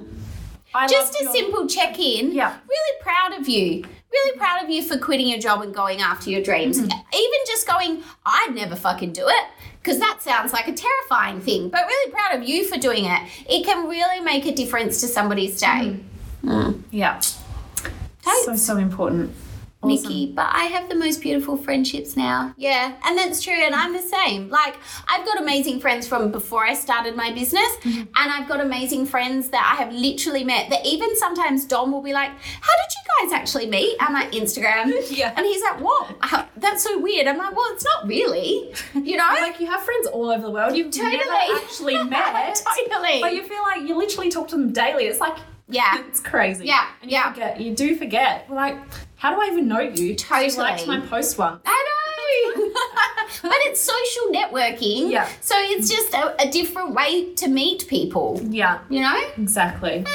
I 0.74 0.88
Just 0.88 1.20
a 1.20 1.24
your- 1.26 1.34
simple 1.34 1.68
check 1.68 2.00
in. 2.00 2.32
Yeah. 2.32 2.56
Really 2.70 3.02
proud 3.02 3.38
of 3.40 3.50
you. 3.50 3.84
Really 4.12 4.38
proud 4.38 4.64
of 4.64 4.70
you 4.70 4.82
for 4.84 4.98
quitting 4.98 5.28
your 5.28 5.40
job 5.40 5.62
and 5.62 5.74
going 5.74 6.02
after 6.02 6.30
your 6.30 6.42
dreams. 6.42 6.78
Mm-hmm. 6.80 6.90
Even 7.24 7.40
just 7.48 7.68
going, 7.68 8.04
I'd 8.26 8.54
never 8.56 8.76
fucking 8.78 9.12
do 9.14 9.26
it. 9.28 9.46
Because 9.82 10.00
that 10.00 10.20
sounds 10.22 10.54
like 10.54 10.68
a 10.68 10.74
terrifying 10.74 11.42
thing. 11.42 11.70
But 11.70 11.86
really 11.88 12.12
proud 12.12 12.36
of 12.40 12.48
you 12.48 12.68
for 12.68 12.78
doing 12.78 13.06
it. 13.06 13.20
It 13.50 13.66
can 13.66 13.90
really 13.90 14.20
make 14.20 14.46
a 14.46 14.54
difference 14.54 15.02
to 15.02 15.08
somebody's 15.08 15.60
day. 15.60 15.98
Mm. 15.98 16.04
Mm. 16.44 16.82
Yeah. 16.92 17.14
Totes. 17.16 18.46
So 18.46 18.56
so 18.56 18.78
important. 18.78 19.34
Nikki, 19.84 20.32
but 20.32 20.48
I 20.54 20.66
have 20.66 20.90
the 20.90 20.96
most 20.96 21.22
beautiful 21.22 21.58
friendships 21.58 22.16
now. 22.16 22.54
Yeah, 22.58 22.94
and 23.04 23.18
that's 23.18 23.42
true, 23.42 23.54
and 23.54 23.74
I'm 23.74 23.94
the 23.94 24.02
same. 24.02 24.48
Like, 24.50 24.76
I've 25.08 25.26
got 25.26 25.42
amazing 25.42 25.80
friends 25.80 26.08
from 26.08 26.32
before 26.32 26.64
I 26.66 26.74
started 26.76 27.16
my 27.16 27.32
business, 27.34 27.62
Mm-hmm. 27.82 28.00
and 28.02 28.32
I've 28.32 28.48
got 28.48 28.60
amazing 28.62 29.06
friends 29.08 29.50
that 29.50 29.76
I 29.76 29.82
have 29.84 29.92
literally 29.94 30.44
met. 30.44 30.70
That 30.70 30.86
even 30.86 31.16
sometimes 31.18 31.66
Dom 31.66 31.92
will 31.92 32.02
be 32.04 32.14
like, 32.14 32.30
How 32.30 32.74
did 32.78 32.92
you 32.96 33.30
guys 33.30 33.40
actually 33.40 33.68
meet? 33.68 33.96
I'm 34.00 34.14
like, 34.14 34.32
Instagram. 34.32 34.92
Yeah. 35.12 35.34
And 35.36 35.46
he's 35.46 35.62
like, 35.64 35.80
What? 35.82 36.16
How- 36.22 36.48
That's 36.58 36.84
so 36.84 37.00
weird. 37.00 37.26
I'm 37.28 37.38
like, 37.38 37.56
Well, 37.56 37.66
it's 37.74 37.84
not 37.84 38.08
really. 38.08 38.74
You 38.94 39.18
know? 39.18 39.28
Like 39.42 39.60
you 39.60 39.66
have 39.68 39.82
friends 39.82 40.08
all 40.08 40.30
over 40.30 40.44
the 40.44 40.52
world. 40.52 40.76
You've 40.78 40.92
Totally. 40.92 41.18
never 41.18 41.32
actually 41.64 42.04
met. 42.04 42.62
totally. 42.88 43.20
But 43.22 43.34
you 43.34 43.44
feel 43.44 43.62
like 43.64 43.88
you 43.88 43.96
literally 43.98 44.30
talk 44.30 44.48
to 44.50 44.56
them 44.56 44.72
daily. 44.72 45.06
It's 45.06 45.20
like 45.20 45.38
yeah. 45.68 46.00
it's 46.08 46.20
crazy. 46.20 46.66
Yeah, 46.66 46.88
And 47.02 47.10
you 47.10 47.18
yeah. 47.18 47.32
forget. 47.32 47.60
You 47.62 47.74
do 47.74 47.96
forget. 47.96 48.50
Like, 48.52 48.76
how 49.22 49.36
do 49.36 49.40
I 49.40 49.52
even 49.52 49.68
know 49.68 49.82
you? 49.82 50.16
Totally. 50.16 50.48
You 50.48 50.58
liked 50.58 50.88
my 50.88 51.00
post 51.00 51.38
once. 51.38 51.62
I 51.64 51.70
know. 51.70 52.72
but 53.44 53.54
it's 53.68 53.80
social 53.80 54.32
networking. 54.32 55.12
Yeah. 55.12 55.30
So 55.42 55.54
it's 55.58 55.88
just 55.88 56.12
a, 56.16 56.42
a 56.42 56.50
different 56.50 56.96
way 56.96 57.32
to 57.36 57.48
meet 57.48 57.88
people. 57.88 58.42
Yeah. 58.50 58.80
You 58.90 59.02
know? 59.02 59.22
Exactly. 59.38 60.06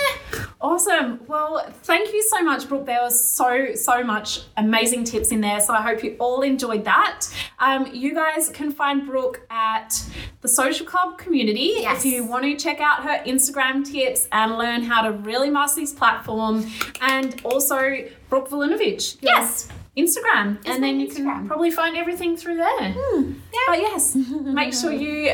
Awesome. 0.60 1.20
Well, 1.28 1.64
thank 1.84 2.12
you 2.12 2.22
so 2.22 2.42
much, 2.42 2.68
Brooke. 2.68 2.86
There 2.86 3.00
was 3.00 3.22
so, 3.22 3.74
so 3.74 4.02
much 4.02 4.40
amazing 4.56 5.04
tips 5.04 5.30
in 5.30 5.40
there. 5.40 5.60
So 5.60 5.72
I 5.72 5.82
hope 5.82 6.02
you 6.02 6.16
all 6.18 6.42
enjoyed 6.42 6.84
that. 6.84 7.28
Um, 7.60 7.88
you 7.94 8.14
guys 8.14 8.48
can 8.48 8.72
find 8.72 9.06
Brooke 9.06 9.46
at 9.50 10.02
the 10.40 10.48
Social 10.48 10.84
Club 10.84 11.18
community. 11.18 11.74
Yes. 11.76 12.04
If 12.04 12.12
you 12.12 12.24
want 12.24 12.44
to 12.44 12.56
check 12.56 12.80
out 12.80 13.04
her 13.04 13.22
Instagram 13.24 13.88
tips 13.88 14.26
and 14.32 14.58
learn 14.58 14.82
how 14.82 15.02
to 15.02 15.12
really 15.12 15.50
master 15.50 15.80
this 15.80 15.92
platform. 15.92 16.66
And 17.00 17.40
also 17.44 18.04
Brooke 18.28 18.48
Vulinovich. 18.50 19.16
Yes. 19.20 19.68
Instagram. 19.96 20.62
my 20.64 20.74
and 20.74 20.82
then 20.82 21.00
you 21.00 21.08
can 21.08 21.46
probably 21.46 21.70
find 21.70 21.96
everything 21.96 22.36
through 22.36 22.56
there. 22.56 22.88
Yeah. 22.88 23.32
But 23.66 23.78
yes, 23.78 24.14
make 24.14 24.74
sure 24.74 24.92
you 24.92 25.32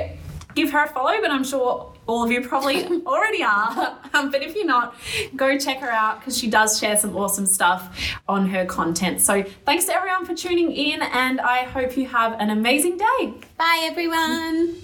give 0.54 0.70
her 0.70 0.84
a 0.84 0.88
follow, 0.88 1.20
but 1.20 1.30
I'm 1.30 1.42
sure 1.44 1.92
all 2.06 2.24
of 2.24 2.30
you 2.30 2.46
probably 2.46 2.84
already 3.06 3.42
are. 3.42 3.98
Um, 4.14 4.30
but 4.30 4.42
if 4.42 4.54
you're 4.54 4.66
not, 4.66 4.94
go 5.34 5.58
check 5.58 5.78
her 5.78 5.90
out 5.90 6.20
because 6.20 6.36
she 6.38 6.48
does 6.50 6.78
share 6.78 6.96
some 6.96 7.16
awesome 7.16 7.46
stuff 7.46 7.98
on 8.28 8.48
her 8.50 8.64
content. 8.64 9.20
So 9.20 9.42
thanks 9.64 9.86
to 9.86 9.94
everyone 9.94 10.26
for 10.26 10.34
tuning 10.34 10.70
in, 10.70 11.02
and 11.02 11.40
I 11.40 11.64
hope 11.64 11.96
you 11.96 12.06
have 12.06 12.38
an 12.40 12.50
amazing 12.50 12.98
day. 12.98 13.34
Bye, 13.58 13.80
everyone. 13.90 14.76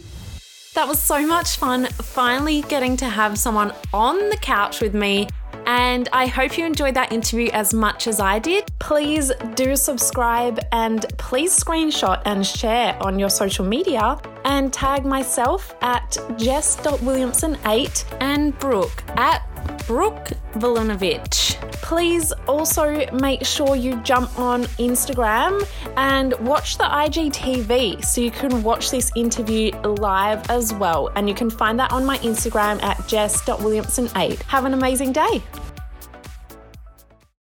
That 0.75 0.87
was 0.87 1.01
so 1.01 1.27
much 1.27 1.57
fun 1.57 1.87
finally 1.87 2.63
getting 2.63 2.97
to 2.99 3.07
have 3.07 3.39
someone 3.39 3.73
on 3.93 4.31
the 4.31 4.37
couch 4.37 4.81
with 4.81 4.95
me. 4.95 5.29
And 5.67 6.09
I 6.13 6.27
hope 6.27 6.57
you 6.57 6.65
enjoyed 6.65 6.95
that 6.95 7.13
interview 7.13 7.51
as 7.53 7.75
much 7.75 8.07
as 8.07 8.21
I 8.21 8.39
did. 8.39 8.65
Please 8.79 9.31
do 9.55 9.77
subscribe 9.77 10.61
and 10.73 11.05
please 11.19 11.53
screenshot 11.59 12.23
and 12.25 12.47
share 12.47 12.97
on 13.03 13.19
your 13.19 13.29
social 13.29 13.65
media 13.65 14.19
and 14.45 14.73
tag 14.73 15.05
myself 15.05 15.75
at 15.83 16.17
jess.williamson8 16.39 18.05
and 18.21 18.59
Brooke 18.59 19.05
at 19.17 19.43
Brooke 19.87 20.31
Vulinovich. 20.55 21.55
Please 21.83 22.33
also 22.47 23.07
make 23.13 23.45
sure 23.45 23.77
you 23.77 23.97
jump 24.03 24.39
on 24.39 24.65
Instagram 24.79 25.67
and 25.97 26.35
watch 26.41 26.77
the 26.77 26.85
IGTV 26.85 28.05
so 28.05 28.21
you 28.21 28.31
can 28.31 28.63
watch 28.63 28.91
this 28.91 29.11
interview 29.17 29.71
live 29.83 30.49
as 30.51 30.75
well. 30.75 31.11
And 31.15 31.29
you 31.29 31.35
can 31.35 31.49
find 31.51 31.79
that 31.81 31.93
on 31.93 32.05
my 32.05 32.19
Instagram 32.19 32.83
at 32.83 33.07
jess.williamson8. 33.07 34.43
Have 34.43 34.65
an 34.65 34.75
amazing 34.75 35.13
day. 35.13 35.43